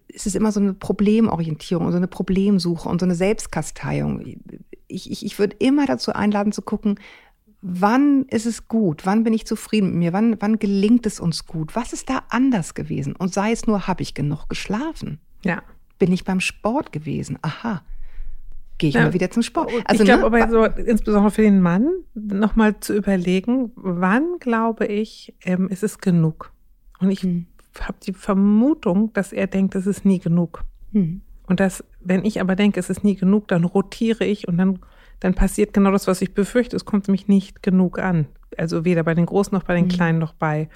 es 0.07 0.25
ist 0.25 0.35
immer 0.35 0.51
so 0.51 0.59
eine 0.59 0.73
Problemorientierung, 0.73 1.91
so 1.91 1.97
eine 1.97 2.07
Problemsuche 2.07 2.87
und 2.87 2.99
so 2.99 3.05
eine 3.05 3.15
Selbstkasteiung. 3.15 4.37
Ich, 4.87 5.11
ich, 5.11 5.25
ich 5.25 5.39
würde 5.39 5.55
immer 5.59 5.85
dazu 5.85 6.13
einladen 6.13 6.51
zu 6.51 6.61
gucken, 6.61 6.99
wann 7.61 8.25
ist 8.25 8.45
es 8.45 8.67
gut? 8.67 9.05
Wann 9.05 9.23
bin 9.23 9.33
ich 9.33 9.45
zufrieden 9.45 9.89
mit 9.89 9.97
mir? 9.97 10.13
Wann, 10.13 10.37
wann 10.39 10.59
gelingt 10.59 11.05
es 11.05 11.19
uns 11.19 11.45
gut? 11.45 11.75
Was 11.75 11.93
ist 11.93 12.09
da 12.09 12.23
anders 12.29 12.73
gewesen? 12.73 13.15
Und 13.15 13.33
sei 13.33 13.51
es 13.51 13.67
nur, 13.67 13.87
habe 13.87 14.01
ich 14.01 14.13
genug 14.13 14.47
geschlafen? 14.47 15.19
Ja. 15.43 15.61
Bin 15.97 16.11
ich 16.11 16.23
beim 16.23 16.39
Sport 16.39 16.91
gewesen? 16.91 17.37
Aha. 17.41 17.83
Gehe 18.79 18.89
ich 18.89 18.95
ja. 18.95 19.03
mal 19.03 19.13
wieder 19.13 19.29
zum 19.29 19.43
Sport. 19.43 19.71
Also, 19.85 20.03
ich 20.03 20.09
glaube 20.09 20.35
ne? 20.37 20.43
aber 20.43 20.51
so, 20.51 20.81
insbesondere 20.81 21.31
für 21.31 21.43
den 21.43 21.61
Mann, 21.61 21.87
nochmal 22.15 22.79
zu 22.79 22.95
überlegen, 22.95 23.71
wann 23.75 24.39
glaube 24.39 24.87
ich, 24.87 25.35
ähm, 25.43 25.67
ist 25.67 25.83
es 25.83 25.99
genug? 25.99 26.51
Und 26.99 27.11
ich 27.11 27.21
hm. 27.21 27.45
habe 27.79 27.97
die 28.01 28.13
Vermutung, 28.13 29.13
dass 29.13 29.31
er 29.31 29.45
denkt, 29.45 29.75
es 29.75 29.85
ist 29.85 30.05
nie 30.05 30.19
genug. 30.19 30.63
Hm. 30.93 31.21
Und 31.45 31.59
dass, 31.59 31.83
wenn 31.99 32.25
ich 32.25 32.41
aber 32.41 32.55
denke, 32.55 32.79
es 32.79 32.89
ist 32.89 33.03
nie 33.03 33.15
genug, 33.15 33.47
dann 33.47 33.63
rotiere 33.63 34.25
ich 34.25 34.47
und 34.47 34.57
dann 34.57 34.79
dann 35.19 35.33
passiert 35.33 35.73
genau 35.73 35.91
das, 35.91 36.07
was 36.07 36.21
ich 36.21 36.33
befürchte. 36.33 36.75
Es 36.75 36.85
kommt 36.85 37.07
nämlich 37.07 37.27
nicht 37.27 37.61
genug 37.61 37.99
an. 37.99 38.27
Also 38.57 38.85
weder 38.85 39.03
bei 39.03 39.13
den 39.13 39.25
Großen 39.25 39.55
noch 39.55 39.63
bei 39.63 39.75
den 39.75 39.85
mhm. 39.85 39.89
Kleinen 39.89 40.19
noch 40.19 40.33
bei 40.33 40.69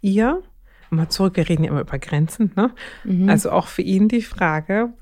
ihr. 0.00 0.42
Mal 0.90 1.08
zurück, 1.08 1.36
wir 1.36 1.48
reden 1.48 1.64
ja 1.64 1.70
immer 1.70 1.80
über 1.80 1.98
Grenzen. 1.98 2.52
Ne? 2.56 2.70
Mhm. 3.04 3.28
Also 3.28 3.50
auch 3.50 3.66
für 3.66 3.82
ihn 3.82 4.08
die 4.08 4.22
Frage, 4.22 4.92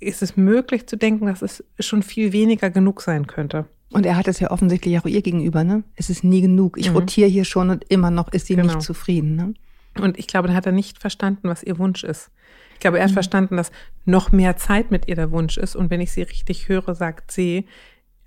ist 0.00 0.22
es 0.22 0.36
möglich 0.36 0.86
zu 0.86 0.96
denken, 0.96 1.26
dass 1.26 1.42
es 1.42 1.64
schon 1.78 2.02
viel 2.02 2.32
weniger 2.32 2.70
genug 2.70 3.02
sein 3.02 3.26
könnte? 3.26 3.66
Und 3.90 4.04
er 4.04 4.16
hat 4.16 4.28
es 4.28 4.40
ja 4.40 4.50
offensichtlich 4.50 4.98
auch 4.98 5.06
ihr 5.06 5.22
gegenüber, 5.22 5.64
ne? 5.64 5.82
Es 5.96 6.10
ist 6.10 6.22
nie 6.22 6.42
genug. 6.42 6.76
Ich 6.78 6.90
mhm. 6.90 6.96
rotiere 6.96 7.28
hier 7.28 7.44
schon 7.44 7.70
und 7.70 7.84
immer 7.88 8.10
noch 8.10 8.32
ist 8.32 8.46
sie 8.46 8.56
genau. 8.56 8.74
nicht 8.74 8.82
zufrieden, 8.82 9.36
ne? 9.36 9.54
Und 9.98 10.18
ich 10.18 10.26
glaube, 10.26 10.48
dann 10.48 10.56
hat 10.56 10.66
er 10.66 10.72
nicht 10.72 11.00
verstanden, 11.00 11.48
was 11.48 11.62
ihr 11.62 11.78
Wunsch 11.78 12.04
ist. 12.04 12.30
Ich 12.74 12.80
glaube, 12.80 12.98
er 12.98 13.04
hat 13.04 13.10
mhm. 13.10 13.14
verstanden, 13.14 13.56
dass 13.56 13.72
noch 14.04 14.30
mehr 14.30 14.56
Zeit 14.56 14.90
mit 14.90 15.08
ihr 15.08 15.16
der 15.16 15.32
Wunsch 15.32 15.56
ist. 15.56 15.74
Und 15.74 15.90
wenn 15.90 16.00
ich 16.00 16.12
sie 16.12 16.22
richtig 16.22 16.68
höre, 16.68 16.94
sagt 16.94 17.32
sie, 17.32 17.66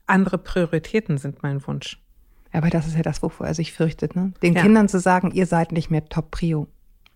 andere 0.08 0.38
Prioritäten 0.38 1.18
sind 1.18 1.44
mein 1.44 1.66
Wunsch. 1.68 2.02
Aber 2.52 2.70
das 2.70 2.88
ist 2.88 2.96
ja 2.96 3.02
das, 3.02 3.24
wovor 3.24 3.48
er 3.48 3.54
sich 3.54 3.72
fürchtet, 3.72 4.16
ne? 4.16 4.34
Den 4.42 4.56
ja. 4.56 4.62
Kindern 4.62 4.90
zu 4.90 5.00
sagen, 5.00 5.32
ihr 5.32 5.46
seid 5.46 5.72
nicht 5.72 5.90
mehr 5.90 6.06
Top 6.06 6.32
Prio. 6.32 6.68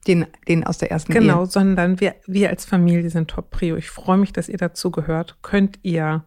Den, 0.08 0.28
den 0.48 0.63
aus 0.65 0.78
der 0.78 0.91
ersten 0.91 1.13
Genau, 1.13 1.41
Ehe. 1.41 1.46
sondern 1.48 2.00
wir, 2.00 2.15
wir 2.28 2.50
als 2.50 2.65
Familie 2.65 3.10
sind 3.10 3.30
Top 3.30 3.50
Prio. 3.50 3.76
Ich 3.76 3.89
freue 3.89 4.18
mich, 4.18 4.34
dass 4.34 4.50
ihr 4.50 4.58
dazu 4.58 4.91
gehört. 4.91 5.38
Könnt 5.41 5.80
ihr 5.82 6.24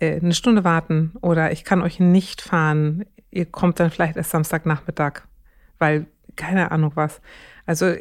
äh, 0.00 0.20
eine 0.20 0.34
Stunde 0.34 0.64
warten 0.64 1.12
oder 1.20 1.52
ich 1.52 1.64
kann 1.64 1.82
euch 1.82 2.00
nicht 2.00 2.42
fahren. 2.42 3.04
Ihr 3.30 3.46
kommt 3.46 3.78
dann 3.78 3.90
vielleicht 3.90 4.16
erst 4.16 4.30
Samstagnachmittag, 4.30 5.22
weil 5.78 6.06
keine 6.36 6.72
Ahnung 6.72 6.92
was. 6.94 7.20
Also 7.66 7.94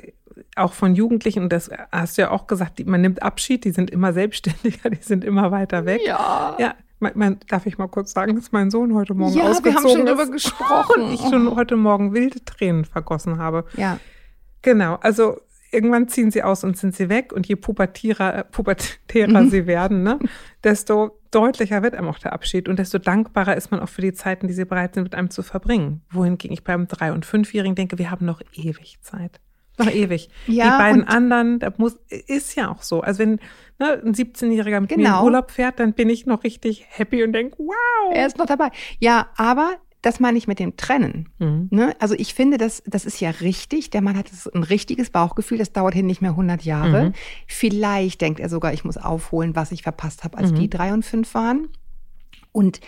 auch 0.56 0.74
von 0.74 0.96
Jugendlichen, 0.96 1.44
und 1.44 1.54
das 1.54 1.70
hast 1.92 2.18
du 2.18 2.24
ja 2.24 2.32
auch 2.32 2.48
gesagt, 2.48 2.86
man 2.86 3.02
nimmt 3.02 3.22
Abschied, 3.22 3.66
die 3.66 3.72
sind 3.72 3.92
immer 3.92 4.14
selbstständiger, 4.14 4.90
die 4.92 5.02
sind 5.02 5.24
immer 5.24 5.52
weiter 5.52 5.86
weg. 5.86 6.02
Ja. 6.06 6.56
Ja, 6.60 6.76
mein, 7.00 7.12
mein, 7.16 7.40
darf 7.48 7.66
ich 7.66 7.78
mal 7.78 7.88
kurz 7.88 8.14
sagen, 8.14 8.36
dass 8.36 8.52
mein 8.52 8.72
Sohn 8.72 8.94
heute 8.94 9.14
Morgen 9.14 9.36
ja, 9.36 9.44
ausgezogen 9.44 9.84
wir 9.84 9.92
haben 9.92 9.98
schon 9.98 10.06
darüber 10.06 10.28
gesprochen. 10.28 11.04
Ich 11.14 11.22
schon 11.22 11.56
heute 11.56 11.76
Morgen 11.76 12.14
wilde 12.14 12.44
Tränen 12.44 12.86
vergossen 12.86 13.38
habe. 13.38 13.66
Ja. 13.76 14.00
Genau, 14.64 14.96
also 14.96 15.38
irgendwann 15.72 16.08
ziehen 16.08 16.32
sie 16.32 16.44
aus 16.44 16.64
und 16.64 16.78
sind 16.78 16.96
sie 16.96 17.10
weg 17.10 17.34
und 17.34 17.48
je 17.48 17.56
pubertierer, 17.56 18.36
äh, 18.36 18.44
pubertärer 18.44 19.42
mhm. 19.42 19.50
sie 19.50 19.68
werden, 19.68 20.04
ne, 20.04 20.20
desto 20.64 21.20
deutlicher 21.32 21.82
wird 21.82 21.96
einem 21.96 22.08
auch 22.08 22.20
der 22.20 22.34
Abschied 22.34 22.70
und 22.70 22.78
desto 22.78 23.00
dankbarer 23.00 23.58
ist 23.58 23.72
man 23.72 23.80
auch 23.80 23.90
für 23.90 24.02
die 24.02 24.14
Zeiten, 24.14 24.48
die 24.48 24.54
sie 24.54 24.66
bereit 24.66 24.94
sind, 24.94 25.04
mit 25.04 25.16
einem 25.16 25.32
zu 25.32 25.42
verbringen. 25.42 26.02
Wohingegen 26.12 26.54
ich 26.54 26.64
beim 26.64 26.88
Drei- 26.88 27.12
und 27.12 27.26
Fünfjährigen 27.26 27.76
denke, 27.76 27.98
wir 27.98 28.12
haben 28.12 28.26
noch 28.26 28.42
ewig 28.54 29.00
Zeit. 29.02 29.40
Noch 29.80 29.90
ewig. 29.90 30.30
Ja, 30.46 30.66
die 30.66 30.84
beiden 30.84 31.08
anderen, 31.08 31.58
das 31.58 31.80
muss, 31.80 31.96
ist 32.28 32.56
ja 32.56 32.70
auch 32.70 32.84
so. 32.84 33.02
Also 33.02 33.20
wenn 33.20 33.40
ne, 33.80 34.00
ein 34.06 34.14
17-Jähriger 34.14 34.80
mit 34.82 34.90
genau. 34.90 35.02
mir 35.02 35.08
in 35.08 35.12
genau. 35.12 35.24
Urlaub 35.24 35.50
fährt, 35.50 35.80
dann 35.80 35.94
bin 35.94 36.12
ich 36.12 36.28
noch 36.28 36.44
richtig 36.44 36.86
happy 36.90 37.24
und 37.24 37.34
denke, 37.34 37.58
wow. 37.58 38.14
Er 38.14 38.28
ist 38.28 38.38
noch 38.38 38.46
dabei. 38.46 38.70
Ja, 39.00 39.30
aber 39.36 39.78
das 40.04 40.20
meine 40.20 40.38
ich 40.38 40.48
mit 40.48 40.60
dem 40.60 40.76
Trennen. 40.76 41.30
Mhm. 41.40 41.70
Ne? 41.72 41.96
Also 42.00 42.14
ich 42.14 42.34
finde, 42.34 42.58
das, 42.58 42.84
das 42.86 43.06
ist 43.06 43.22
ja 43.22 43.30
richtig. 43.30 43.90
Der 43.90 44.02
Mann 44.02 44.18
hat 44.18 44.30
ein 44.54 44.64
richtiges 44.64 45.10
Bauchgefühl. 45.10 45.58
Das 45.58 45.72
dauert 45.72 45.96
hin 45.96 46.06
nicht 46.06 46.22
mehr 46.22 46.32
100 46.32 46.62
Jahre. 46.64 47.06
Mhm. 47.06 47.14
Vielleicht 47.48 48.20
denkt 48.20 48.42
er 48.42 48.50
sogar, 48.50 48.74
ich 48.74 48.84
muss 48.84 48.98
aufholen, 48.98 49.56
was 49.56 49.72
ich 49.72 49.82
verpasst 49.82 50.26
habe, 50.26 50.38
als 50.38 50.52
mhm. 50.52 50.56
die 50.56 50.70
drei 50.70 50.94
und 50.94 51.06
fünf 51.06 51.34
waren. 51.34 51.70
Und 52.52 52.82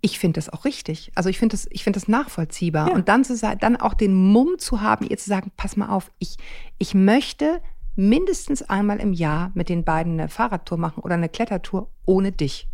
ich 0.00 0.18
finde 0.18 0.38
das 0.38 0.52
auch 0.52 0.64
richtig. 0.64 1.12
Also 1.14 1.30
ich 1.30 1.38
finde 1.38 1.54
das, 1.54 1.68
ich 1.70 1.84
finde 1.84 2.00
das 2.00 2.08
nachvollziehbar. 2.08 2.88
Ja. 2.88 2.94
Und 2.94 3.08
dann 3.08 3.22
zu 3.22 3.36
dann 3.60 3.76
auch 3.76 3.94
den 3.94 4.14
Mumm 4.14 4.58
zu 4.58 4.80
haben, 4.80 5.06
ihr 5.06 5.18
zu 5.18 5.28
sagen, 5.28 5.52
pass 5.56 5.76
mal 5.76 5.88
auf, 5.88 6.10
ich, 6.18 6.36
ich 6.78 6.92
möchte 6.92 7.62
mindestens 7.94 8.62
einmal 8.62 8.98
im 8.98 9.12
Jahr 9.12 9.52
mit 9.54 9.68
den 9.68 9.84
beiden 9.84 10.14
eine 10.14 10.28
Fahrradtour 10.28 10.76
machen 10.76 11.04
oder 11.04 11.14
eine 11.14 11.28
Klettertour 11.28 11.88
ohne 12.04 12.32
dich. 12.32 12.68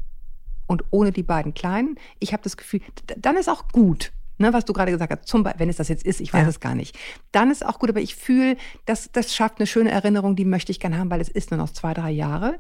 Und 0.73 0.85
ohne 0.91 1.13
die 1.13 1.23
beiden 1.23 1.55
Kleinen. 1.55 1.97
Ich 2.19 2.33
habe 2.33 2.43
das 2.43 2.57
Gefühl, 2.57 2.81
dann 3.17 3.37
ist 3.37 3.49
auch 3.49 3.69
gut. 3.69 4.13
Ne, 4.39 4.53
was 4.53 4.65
du 4.65 4.73
gerade 4.73 4.91
gesagt 4.91 5.13
hast, 5.13 5.29
zum 5.29 5.45
Beispiel, 5.45 5.61
wenn 5.61 5.69
es 5.69 5.77
das 5.77 5.89
jetzt 5.89 6.05
ist, 6.05 6.21
ich 6.21 6.33
weiß 6.33 6.43
ja. 6.43 6.49
es 6.49 6.59
gar 6.59 6.75
nicht. 6.75 6.99
Dann 7.31 7.51
ist 7.51 7.65
auch 7.65 7.79
gut, 7.79 7.91
aber 7.91 8.01
ich 8.01 8.17
fühle, 8.17 8.57
das, 8.87 9.13
das 9.13 9.35
schafft 9.35 9.59
eine 9.59 9.67
schöne 9.67 9.91
Erinnerung, 9.91 10.35
die 10.35 10.47
möchte 10.47 10.73
ich 10.73 10.81
gerne 10.81 10.99
haben, 10.99 11.11
weil 11.11 11.21
es 11.21 11.29
ist 11.29 11.51
nur 11.51 11.59
noch 11.59 11.71
zwei, 11.71 11.95
drei 11.95 12.11
Jahre. 12.11 12.57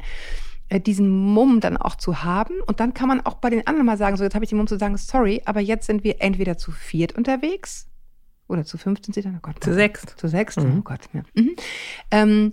Äh, 0.68 0.80
diesen 0.80 1.08
Mumm 1.08 1.60
dann 1.60 1.76
auch 1.76 1.96
zu 1.96 2.22
haben. 2.24 2.54
Und 2.66 2.78
dann 2.78 2.94
kann 2.94 3.08
man 3.08 3.20
auch 3.22 3.34
bei 3.34 3.50
den 3.50 3.66
anderen 3.66 3.86
mal 3.86 3.96
sagen, 3.96 4.16
so 4.16 4.22
jetzt 4.22 4.34
habe 4.34 4.44
ich 4.44 4.50
den 4.50 4.58
Mumm 4.58 4.66
zu 4.66 4.78
sagen, 4.78 4.96
sorry, 4.96 5.42
aber 5.44 5.60
jetzt 5.60 5.86
sind 5.86 6.04
wir 6.04 6.16
entweder 6.20 6.56
zu 6.56 6.72
viert 6.72 7.16
unterwegs 7.16 7.88
oder 8.48 8.64
zu 8.64 8.78
15 8.78 9.14
sie 9.14 9.22
dann, 9.22 9.36
oh 9.36 9.40
Gott. 9.42 9.62
Zu 9.64 9.74
sechst. 9.74 10.14
Zu 10.18 10.28
sechst, 10.28 10.60
mhm. 10.60 10.78
oh 10.78 10.82
Gott. 10.82 11.00
Ja. 11.12 11.22
Mhm. 11.34 11.56
Ähm, 12.10 12.52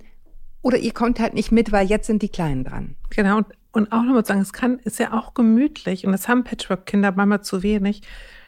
oder 0.62 0.78
ihr 0.78 0.93
kommt 0.93 1.19
halt 1.19 1.34
nicht 1.34 1.52
mit, 1.52 1.72
weil 1.72 1.88
jetzt 1.88 2.08
sind 2.08 2.22
die 2.22 2.30
Kleinen 2.30 2.63
dran. 2.63 2.95
Genau, 3.10 3.38
und, 3.38 3.48
und 3.71 3.91
auch 3.91 4.03
nochmal 4.03 4.23
zu 4.23 4.29
sagen, 4.29 4.41
es 4.41 4.53
kann, 4.53 4.79
ist 4.79 4.99
ja 4.99 5.13
auch 5.13 5.34
gemütlich 5.34 6.05
und 6.05 6.12
das 6.12 6.27
haben 6.27 6.43
Patchwork-Kinder 6.43 7.13
manchmal 7.15 7.41
zu 7.41 7.63
wenig. 7.63 8.01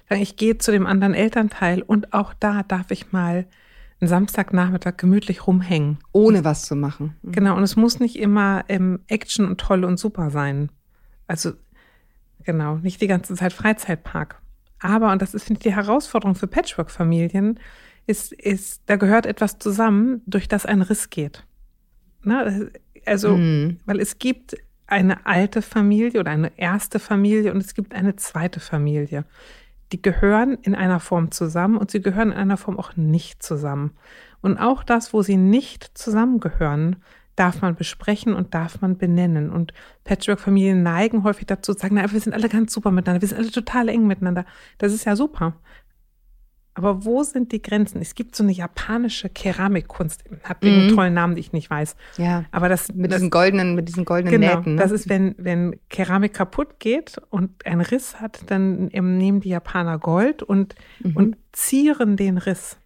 Ich 0.10 0.36
gehe 0.36 0.57
zu 0.57 0.71
dem 0.71 0.86
anderen 0.86 1.13
Elternteil 1.13 1.81
und 1.81 2.13
auch 2.13 2.34
da 2.34 2.63
darf 2.63 2.91
ich 2.91 3.12
mal 3.12 3.45
einen 4.01 4.10
Samstagnachmittag 4.10 4.97
gemütlich 4.97 5.47
rumhängen. 5.47 5.99
Ohne 6.12 6.43
was 6.43 6.65
zu 6.65 6.75
machen. 6.75 7.15
Mhm. 7.21 7.31
Genau, 7.31 7.55
und 7.55 7.63
es 7.63 7.75
muss 7.75 7.99
nicht 7.99 8.17
immer 8.17 8.65
ähm, 8.67 8.99
Action 9.07 9.45
und 9.45 9.62
toll 9.62 9.86
und 9.86 9.97
super 9.97 10.31
sein. 10.31 10.69
Also, 11.27 11.53
genau, 12.43 12.77
nicht 12.77 12.99
die 12.99 13.07
ganze 13.07 13.36
Zeit 13.36 13.53
Freizeitpark. 13.53 14.41
Aber, 14.79 15.12
und 15.12 15.21
das 15.21 15.36
ist, 15.36 15.43
finde 15.43 15.60
ich, 15.60 15.63
die 15.63 15.75
Herausforderung 15.75 16.36
für 16.36 16.47
Patchwork-Familien, 16.47 17.60
ist, 18.07 18.34
ist, 18.34 18.81
da 18.88 18.95
gehört 18.95 19.27
etwas 19.27 19.60
zusammen, 19.60 20.21
durch 20.25 20.47
das 20.47 20.65
ein 20.65 20.81
Riss 20.81 21.12
geht. 21.12 21.45
Na, 22.23 22.45
also, 23.05 23.38
mhm. 23.38 23.77
weil 23.86 23.99
es 23.99 24.17
gibt 24.17 24.55
eine 24.91 25.25
alte 25.25 25.62
Familie 25.62 26.19
oder 26.19 26.32
eine 26.32 26.58
erste 26.58 26.99
Familie 26.99 27.54
und 27.54 27.58
es 27.58 27.73
gibt 27.73 27.93
eine 27.93 28.15
zweite 28.15 28.60
Familie 28.60 29.25
die 29.91 30.01
gehören 30.01 30.58
in 30.62 30.75
einer 30.75 30.99
Form 30.99 31.32
zusammen 31.32 31.77
und 31.77 31.91
sie 31.91 32.01
gehören 32.01 32.32
in 32.32 32.38
einer 32.38 32.58
Form 32.58 32.80
auch 32.80 32.95
nicht 32.95 33.43
zusammen. 33.43 33.91
Und 34.41 34.58
auch 34.58 34.84
das, 34.84 35.13
wo 35.13 35.21
sie 35.21 35.38
nicht 35.38 35.97
zusammengehören, 35.97 36.97
darf 37.36 37.62
man 37.62 37.75
besprechen 37.75 38.34
und 38.34 38.54
darf 38.54 38.82
man 38.82 38.97
benennen. 38.97 39.49
Und 39.49 39.73
Patchwork-Familien 40.04 40.84
neigen 40.84 41.23
häufig 41.23 41.47
dazu 41.47 41.73
zu 41.73 41.80
sagen, 41.80 41.95
na, 41.95 42.12
wir 42.12 42.19
sind 42.19 42.34
alle 42.34 42.49
ganz 42.49 42.73
super 42.73 42.91
miteinander, 42.91 43.21
wir 43.21 43.27
sind 43.27 43.38
alle 43.38 43.51
total 43.51 43.89
eng 43.89 44.08
miteinander. 44.08 44.45
Das 44.77 44.93
ist 44.93 45.06
ja 45.06 45.15
super. 45.15 45.56
Aber 46.73 47.03
wo 47.03 47.23
sind 47.23 47.51
die 47.51 47.62
Grenzen? 47.62 48.01
Es 48.01 48.15
gibt 48.15 48.36
so 48.36 48.43
eine 48.43 48.53
japanische 48.53 49.27
Keramikkunst, 49.29 50.23
hat 50.43 50.63
einen 50.63 50.88
mhm. 50.88 50.95
tollen 50.95 51.13
Namen, 51.13 51.36
den 51.36 51.41
ich 51.41 51.51
nicht 51.51 51.69
weiß. 51.69 51.97
Ja. 52.17 52.45
Aber 52.51 52.69
das 52.69 52.93
mit 52.93 53.12
das, 53.12 53.17
diesen 53.17 53.29
goldenen, 53.29 53.75
mit 53.75 53.89
diesen 53.89 54.05
goldenen 54.05 54.39
genau, 54.39 54.55
Nähten. 54.55 54.75
Ne? 54.75 54.81
Das 54.81 54.91
ist, 54.91 55.10
wenn, 55.10 55.36
wenn 55.38 55.77
Keramik 55.89 56.34
kaputt 56.34 56.79
geht 56.79 57.17
und 57.29 57.65
ein 57.65 57.81
Riss 57.81 58.21
hat, 58.21 58.49
dann 58.49 58.86
nehmen 58.86 59.41
die 59.41 59.49
Japaner 59.49 59.99
Gold 59.99 60.43
und, 60.43 60.75
mhm. 61.03 61.17
und 61.17 61.38
zieren 61.51 62.15
den 62.15 62.38
Riss. 62.38 62.77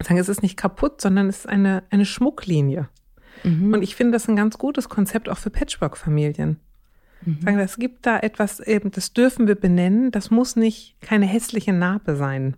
Sagen, 0.00 0.18
es 0.18 0.28
ist 0.28 0.42
nicht 0.42 0.56
kaputt, 0.56 1.00
sondern 1.00 1.28
es 1.28 1.40
ist 1.40 1.48
eine, 1.48 1.82
eine 1.90 2.04
Schmucklinie. 2.04 2.88
Mhm. 3.42 3.74
Und 3.74 3.82
ich 3.82 3.96
finde 3.96 4.12
das 4.12 4.28
ein 4.28 4.36
ganz 4.36 4.56
gutes 4.56 4.88
Konzept 4.88 5.28
auch 5.28 5.38
für 5.38 5.50
Patchwork-Familien. 5.50 6.60
Mhm. 7.24 7.38
Sagen, 7.42 7.58
es 7.58 7.76
gibt 7.76 8.06
da 8.06 8.18
etwas, 8.18 8.60
eben, 8.60 8.92
das 8.92 9.12
dürfen 9.12 9.48
wir 9.48 9.56
benennen, 9.56 10.12
das 10.12 10.30
muss 10.30 10.54
nicht 10.54 10.96
keine 11.00 11.26
hässliche 11.26 11.72
Narbe 11.72 12.14
sein. 12.14 12.56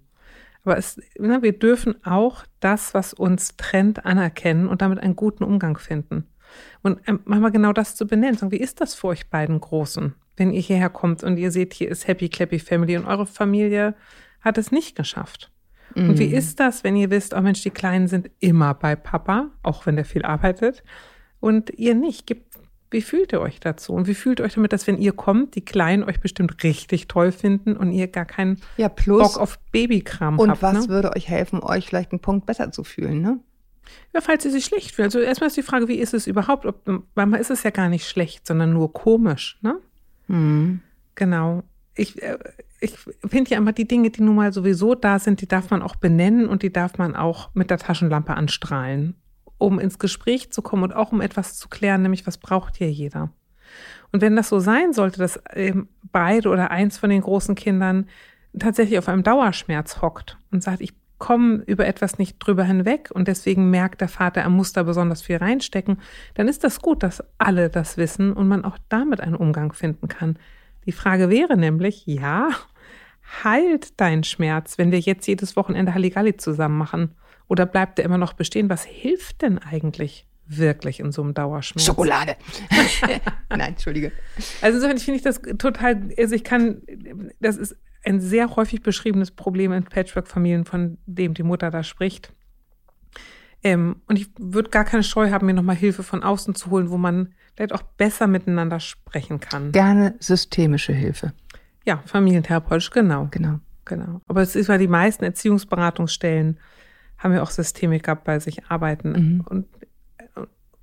Aber 0.64 0.76
es, 0.76 1.00
ne, 1.18 1.42
wir 1.42 1.58
dürfen 1.58 2.04
auch 2.04 2.44
das, 2.60 2.94
was 2.94 3.12
uns 3.14 3.56
trennt, 3.56 4.04
anerkennen 4.04 4.68
und 4.68 4.82
damit 4.82 5.00
einen 5.00 5.16
guten 5.16 5.44
Umgang 5.44 5.76
finden. 5.76 6.28
Und 6.82 7.00
ähm, 7.06 7.20
manchmal 7.24 7.50
genau 7.50 7.72
das 7.72 7.96
zu 7.96 8.06
benennen. 8.06 8.36
Sagen, 8.36 8.52
wie 8.52 8.60
ist 8.60 8.80
das 8.80 8.94
für 8.94 9.08
euch 9.08 9.28
beiden 9.28 9.60
Großen, 9.60 10.14
wenn 10.36 10.52
ihr 10.52 10.60
hierher 10.60 10.90
kommt 10.90 11.24
und 11.24 11.36
ihr 11.36 11.50
seht, 11.50 11.74
hier 11.74 11.88
ist 11.88 12.06
Happy 12.06 12.28
Clappy 12.28 12.58
Family 12.58 12.96
und 12.96 13.06
eure 13.06 13.26
Familie 13.26 13.94
hat 14.40 14.58
es 14.58 14.70
nicht 14.70 14.96
geschafft? 14.96 15.50
Mhm. 15.94 16.10
Und 16.10 16.18
wie 16.18 16.28
mhm. 16.28 16.34
ist 16.34 16.60
das, 16.60 16.84
wenn 16.84 16.96
ihr 16.96 17.10
wisst, 17.10 17.34
oh 17.34 17.40
Mensch, 17.40 17.62
die 17.62 17.70
Kleinen 17.70 18.08
sind 18.08 18.30
immer 18.40 18.74
bei 18.74 18.96
Papa, 18.96 19.50
auch 19.62 19.86
wenn 19.86 19.96
der 19.96 20.04
viel 20.04 20.22
arbeitet, 20.22 20.82
und 21.40 21.70
ihr 21.70 21.96
nicht? 21.96 22.26
Gibt 22.26 22.51
wie 22.92 23.02
fühlt 23.02 23.32
ihr 23.32 23.40
euch 23.40 23.60
dazu? 23.60 23.92
Und 23.92 24.06
wie 24.06 24.14
fühlt 24.14 24.40
ihr 24.40 24.44
euch 24.44 24.54
damit, 24.54 24.72
dass 24.72 24.86
wenn 24.86 24.98
ihr 24.98 25.12
kommt, 25.12 25.54
die 25.54 25.64
Kleinen 25.64 26.04
euch 26.04 26.20
bestimmt 26.20 26.62
richtig 26.62 27.08
toll 27.08 27.32
finden 27.32 27.76
und 27.76 27.92
ihr 27.92 28.06
gar 28.08 28.24
keinen 28.24 28.60
ja, 28.76 28.88
Bock 28.88 29.38
auf 29.38 29.58
Babykram 29.72 30.38
und 30.38 30.50
habt? 30.50 30.62
Und 30.62 30.74
was 30.74 30.86
ne? 30.86 30.92
würde 30.92 31.16
euch 31.16 31.28
helfen, 31.28 31.60
euch 31.60 31.86
vielleicht 31.86 32.12
einen 32.12 32.20
Punkt 32.20 32.46
besser 32.46 32.70
zu 32.70 32.84
fühlen, 32.84 33.20
ne? 33.20 33.40
Ja, 34.14 34.20
falls 34.20 34.44
ihr 34.44 34.50
sich 34.50 34.64
schlecht 34.64 34.92
fühlt. 34.92 35.06
Also 35.06 35.18
erstmal 35.18 35.48
ist 35.48 35.56
die 35.56 35.62
Frage, 35.62 35.88
wie 35.88 35.98
ist 35.98 36.14
es 36.14 36.26
überhaupt? 36.26 36.66
Ob, 36.66 36.86
manchmal 37.14 37.40
ist 37.40 37.50
es 37.50 37.62
ja 37.62 37.70
gar 37.70 37.88
nicht 37.88 38.08
schlecht, 38.08 38.46
sondern 38.46 38.72
nur 38.72 38.92
komisch, 38.92 39.58
ne? 39.62 39.78
Mhm. 40.28 40.80
Genau. 41.14 41.62
Ich, 41.94 42.22
äh, 42.22 42.38
ich 42.80 42.94
finde 43.26 43.50
ja 43.50 43.58
immer 43.58 43.72
die 43.72 43.88
Dinge, 43.88 44.10
die 44.10 44.22
nun 44.22 44.36
mal 44.36 44.52
sowieso 44.52 44.94
da 44.94 45.18
sind, 45.18 45.40
die 45.40 45.48
darf 45.48 45.70
man 45.70 45.82
auch 45.82 45.96
benennen 45.96 46.48
und 46.48 46.62
die 46.62 46.72
darf 46.72 46.98
man 46.98 47.16
auch 47.16 47.50
mit 47.54 47.70
der 47.70 47.78
Taschenlampe 47.78 48.34
anstrahlen 48.34 49.16
um 49.62 49.78
ins 49.78 49.98
Gespräch 49.98 50.50
zu 50.52 50.62
kommen 50.62 50.82
und 50.82 50.94
auch 50.94 51.12
um 51.12 51.20
etwas 51.20 51.56
zu 51.56 51.68
klären, 51.68 52.02
nämlich 52.02 52.26
was 52.26 52.38
braucht 52.38 52.76
hier 52.76 52.90
jeder. 52.90 53.30
Und 54.10 54.20
wenn 54.20 54.36
das 54.36 54.48
so 54.48 54.58
sein 54.58 54.92
sollte, 54.92 55.18
dass 55.18 55.40
ähm, 55.54 55.88
beide 56.10 56.50
oder 56.50 56.70
eins 56.70 56.98
von 56.98 57.10
den 57.10 57.22
großen 57.22 57.54
Kindern 57.54 58.06
tatsächlich 58.58 58.98
auf 58.98 59.08
einem 59.08 59.22
Dauerschmerz 59.22 60.02
hockt 60.02 60.36
und 60.50 60.62
sagt, 60.62 60.82
ich 60.82 60.92
komme 61.18 61.62
über 61.66 61.86
etwas 61.86 62.18
nicht 62.18 62.38
drüber 62.40 62.64
hinweg 62.64 63.10
und 63.12 63.28
deswegen 63.28 63.70
merkt 63.70 64.00
der 64.00 64.08
Vater, 64.08 64.40
er 64.40 64.50
muss 64.50 64.72
da 64.72 64.82
besonders 64.82 65.22
viel 65.22 65.36
reinstecken, 65.36 65.98
dann 66.34 66.48
ist 66.48 66.64
das 66.64 66.80
gut, 66.80 67.02
dass 67.04 67.22
alle 67.38 67.70
das 67.70 67.96
wissen 67.96 68.32
und 68.32 68.48
man 68.48 68.64
auch 68.64 68.76
damit 68.88 69.20
einen 69.20 69.36
Umgang 69.36 69.72
finden 69.72 70.08
kann. 70.08 70.36
Die 70.84 70.92
Frage 70.92 71.30
wäre 71.30 71.56
nämlich, 71.56 72.04
ja, 72.06 72.50
heilt 73.44 74.00
dein 74.00 74.24
Schmerz, 74.24 74.78
wenn 74.78 74.90
wir 74.90 74.98
jetzt 74.98 75.26
jedes 75.26 75.54
Wochenende 75.54 75.94
Halligalli 75.94 76.36
zusammen 76.36 76.76
machen? 76.76 77.14
Oder 77.52 77.66
bleibt 77.66 77.98
er 77.98 78.06
immer 78.06 78.16
noch 78.16 78.32
bestehen? 78.32 78.70
Was 78.70 78.82
hilft 78.82 79.42
denn 79.42 79.58
eigentlich 79.58 80.26
wirklich 80.46 81.00
in 81.00 81.12
so 81.12 81.20
einem 81.20 81.34
Dauerschmerz? 81.34 81.84
Schokolade. 81.84 82.36
Nein, 83.50 83.60
entschuldige. 83.60 84.10
Also 84.62 84.76
insofern 84.76 84.96
finde 84.96 85.16
ich 85.18 85.22
das 85.22 85.42
total, 85.58 86.08
also 86.16 86.34
ich 86.34 86.44
kann, 86.44 86.80
das 87.40 87.58
ist 87.58 87.76
ein 88.06 88.22
sehr 88.22 88.56
häufig 88.56 88.80
beschriebenes 88.80 89.32
Problem 89.32 89.70
in 89.72 89.84
Patchwork-Familien, 89.84 90.64
von 90.64 90.96
dem 91.04 91.34
die 91.34 91.42
Mutter 91.42 91.70
da 91.70 91.82
spricht. 91.82 92.32
Ähm, 93.62 93.96
und 94.06 94.18
ich 94.18 94.28
würde 94.38 94.70
gar 94.70 94.86
keine 94.86 95.02
Scheu 95.02 95.30
haben, 95.30 95.44
mir 95.44 95.52
nochmal 95.52 95.76
Hilfe 95.76 96.02
von 96.02 96.22
außen 96.22 96.54
zu 96.54 96.70
holen, 96.70 96.88
wo 96.88 96.96
man 96.96 97.34
vielleicht 97.54 97.74
auch 97.74 97.82
besser 97.82 98.28
miteinander 98.28 98.80
sprechen 98.80 99.40
kann. 99.40 99.72
Gerne 99.72 100.14
systemische 100.20 100.94
Hilfe. 100.94 101.34
Ja, 101.84 102.02
familientherapeutisch, 102.06 102.88
genau. 102.88 103.28
Genau. 103.30 103.58
Genau. 103.84 104.22
Aber 104.26 104.40
es 104.40 104.56
ist, 104.56 104.70
weil 104.70 104.78
die 104.78 104.88
meisten 104.88 105.22
Erziehungsberatungsstellen 105.24 106.58
haben 107.22 107.34
ja 107.34 107.42
auch 107.42 107.50
Systemiker 107.50 108.16
bei 108.16 108.38
sich 108.38 108.66
arbeiten. 108.66 109.12
Mhm. 109.12 109.44
Und, 109.48 109.66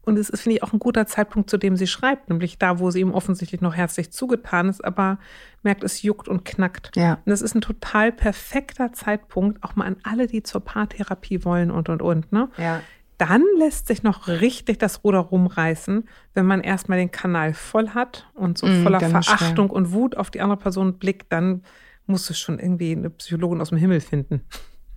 und 0.09 0.17
es 0.17 0.29
ist, 0.29 0.41
finde 0.41 0.57
ich, 0.57 0.63
auch 0.63 0.73
ein 0.73 0.79
guter 0.79 1.05
Zeitpunkt, 1.05 1.49
zu 1.49 1.57
dem 1.57 1.75
sie 1.75 1.87
schreibt, 1.87 2.29
nämlich 2.29 2.57
da, 2.57 2.79
wo 2.79 2.89
sie 2.89 3.01
ihm 3.01 3.13
offensichtlich 3.13 3.61
noch 3.61 3.75
herzlich 3.75 4.11
zugetan 4.11 4.69
ist, 4.69 4.83
aber 4.83 5.19
merkt, 5.61 5.83
es 5.83 6.01
juckt 6.01 6.27
und 6.27 6.45
knackt. 6.45 6.95
Ja. 6.95 7.13
Und 7.13 7.27
das 7.27 7.41
ist 7.41 7.55
ein 7.55 7.61
total 7.61 8.11
perfekter 8.11 8.91
Zeitpunkt, 8.93 9.63
auch 9.63 9.75
mal 9.75 9.85
an 9.85 9.97
alle, 10.03 10.27
die 10.27 10.41
zur 10.41 10.61
Paartherapie 10.61 11.45
wollen 11.45 11.69
und, 11.69 11.89
und, 11.89 12.01
und. 12.01 12.31
Ne? 12.31 12.49
Ja. 12.57 12.81
Dann 13.19 13.43
lässt 13.57 13.87
sich 13.87 14.01
noch 14.01 14.27
richtig 14.27 14.79
das 14.79 15.03
Ruder 15.03 15.19
rumreißen, 15.19 16.07
wenn 16.33 16.45
man 16.45 16.61
erstmal 16.61 16.97
den 16.97 17.11
Kanal 17.11 17.53
voll 17.53 17.89
hat 17.89 18.31
und 18.33 18.57
so 18.57 18.65
mm, 18.65 18.83
voller 18.83 19.01
Verachtung 19.01 19.69
und 19.69 19.91
Wut 19.91 20.15
auf 20.15 20.31
die 20.31 20.39
andere 20.39 20.57
Person 20.57 20.97
blickt, 20.97 21.31
dann 21.31 21.63
muss 22.07 22.29
es 22.29 22.39
schon 22.39 22.59
irgendwie 22.59 22.93
eine 22.93 23.09
Psychologin 23.09 23.61
aus 23.61 23.69
dem 23.69 23.77
Himmel 23.77 23.99
finden. 23.99 24.41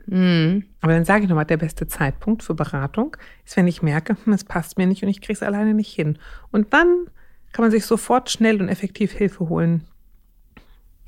Mhm. 0.06 0.64
Aber 0.80 0.92
dann 0.92 1.04
sage 1.04 1.24
ich 1.24 1.28
nochmal, 1.28 1.46
der 1.46 1.56
beste 1.56 1.86
Zeitpunkt 1.86 2.42
für 2.42 2.54
Beratung 2.54 3.16
ist, 3.44 3.56
wenn 3.56 3.66
ich 3.66 3.82
merke, 3.82 4.16
hm, 4.24 4.32
es 4.32 4.44
passt 4.44 4.78
mir 4.78 4.86
nicht 4.86 5.02
und 5.02 5.08
ich 5.08 5.20
kriege 5.20 5.34
es 5.34 5.42
alleine 5.42 5.74
nicht 5.74 5.92
hin. 5.92 6.18
Und 6.50 6.72
dann 6.72 7.06
kann 7.52 7.64
man 7.64 7.70
sich 7.70 7.86
sofort 7.86 8.30
schnell 8.30 8.60
und 8.60 8.68
effektiv 8.68 9.12
Hilfe 9.12 9.48
holen. 9.48 9.84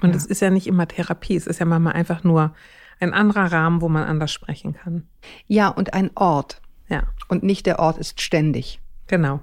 Und 0.03 0.15
es 0.15 0.25
ja. 0.25 0.31
ist 0.31 0.41
ja 0.41 0.51
nicht 0.51 0.67
immer 0.67 0.87
Therapie, 0.87 1.37
es 1.37 1.47
ist 1.47 1.61
ja 1.61 1.67
manchmal 1.67 1.95
einfach 1.95 2.25
nur 2.25 2.55
ein 3.01 3.13
anderer 3.13 3.51
Rahmen, 3.51 3.81
wo 3.81 3.89
man 3.89 4.05
anders 4.05 4.33
sprechen 4.33 4.75
kann. 4.75 5.07
Ja, 5.47 5.69
und 5.69 5.95
ein 5.95 6.11
Ort. 6.15 6.61
Ja. 6.89 7.05
Und 7.29 7.43
nicht 7.43 7.67
der 7.67 7.79
Ort 7.79 7.99
ist 7.99 8.21
ständig. 8.21 8.81
Genau. 9.07 9.41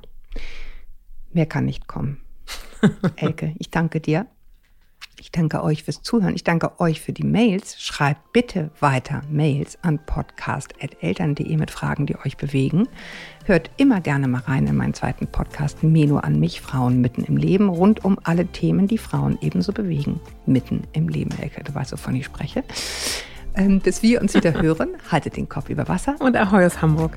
Mehr 1.33 1.45
kann 1.45 1.65
nicht 1.65 1.87
kommen. 1.87 2.21
Elke, 3.15 3.55
ich 3.59 3.69
danke 3.69 3.99
dir. 3.99 4.27
Ich 5.21 5.31
danke 5.31 5.63
euch 5.63 5.83
fürs 5.83 6.01
Zuhören. 6.01 6.33
Ich 6.33 6.43
danke 6.43 6.79
euch 6.79 6.99
für 6.99 7.13
die 7.13 7.23
Mails. 7.23 7.79
Schreibt 7.79 8.33
bitte 8.33 8.71
weiter 8.79 9.21
Mails 9.29 9.77
an 9.83 9.99
podcast.eltern.de 10.03 11.57
mit 11.57 11.69
Fragen, 11.69 12.07
die 12.07 12.17
euch 12.25 12.37
bewegen. 12.37 12.87
Hört 13.45 13.69
immer 13.77 14.01
gerne 14.01 14.27
mal 14.27 14.41
rein 14.41 14.65
in 14.65 14.75
meinen 14.75 14.95
zweiten 14.95 15.27
Podcast 15.27 15.83
Meno 15.83 16.17
an 16.17 16.39
mich, 16.39 16.59
Frauen 16.59 17.01
mitten 17.01 17.23
im 17.23 17.37
Leben, 17.37 17.69
rund 17.69 18.03
um 18.03 18.17
alle 18.23 18.47
Themen, 18.47 18.87
die 18.87 18.97
Frauen 18.97 19.37
ebenso 19.41 19.73
bewegen. 19.73 20.19
Mitten 20.47 20.87
im 20.91 21.07
Leben, 21.07 21.29
Elke, 21.39 21.63
du 21.63 21.75
weißt, 21.75 21.91
wovon 21.91 22.15
ich 22.15 22.25
spreche. 22.25 22.63
Ähm, 23.53 23.79
bis 23.79 24.01
wir 24.01 24.21
uns 24.21 24.33
wieder 24.33 24.53
hören, 24.59 24.89
haltet 25.11 25.37
den 25.37 25.47
Kopf 25.47 25.69
über 25.69 25.87
Wasser. 25.87 26.15
Und 26.19 26.35
Ahoi 26.35 26.65
aus 26.65 26.81
Hamburg. 26.81 27.15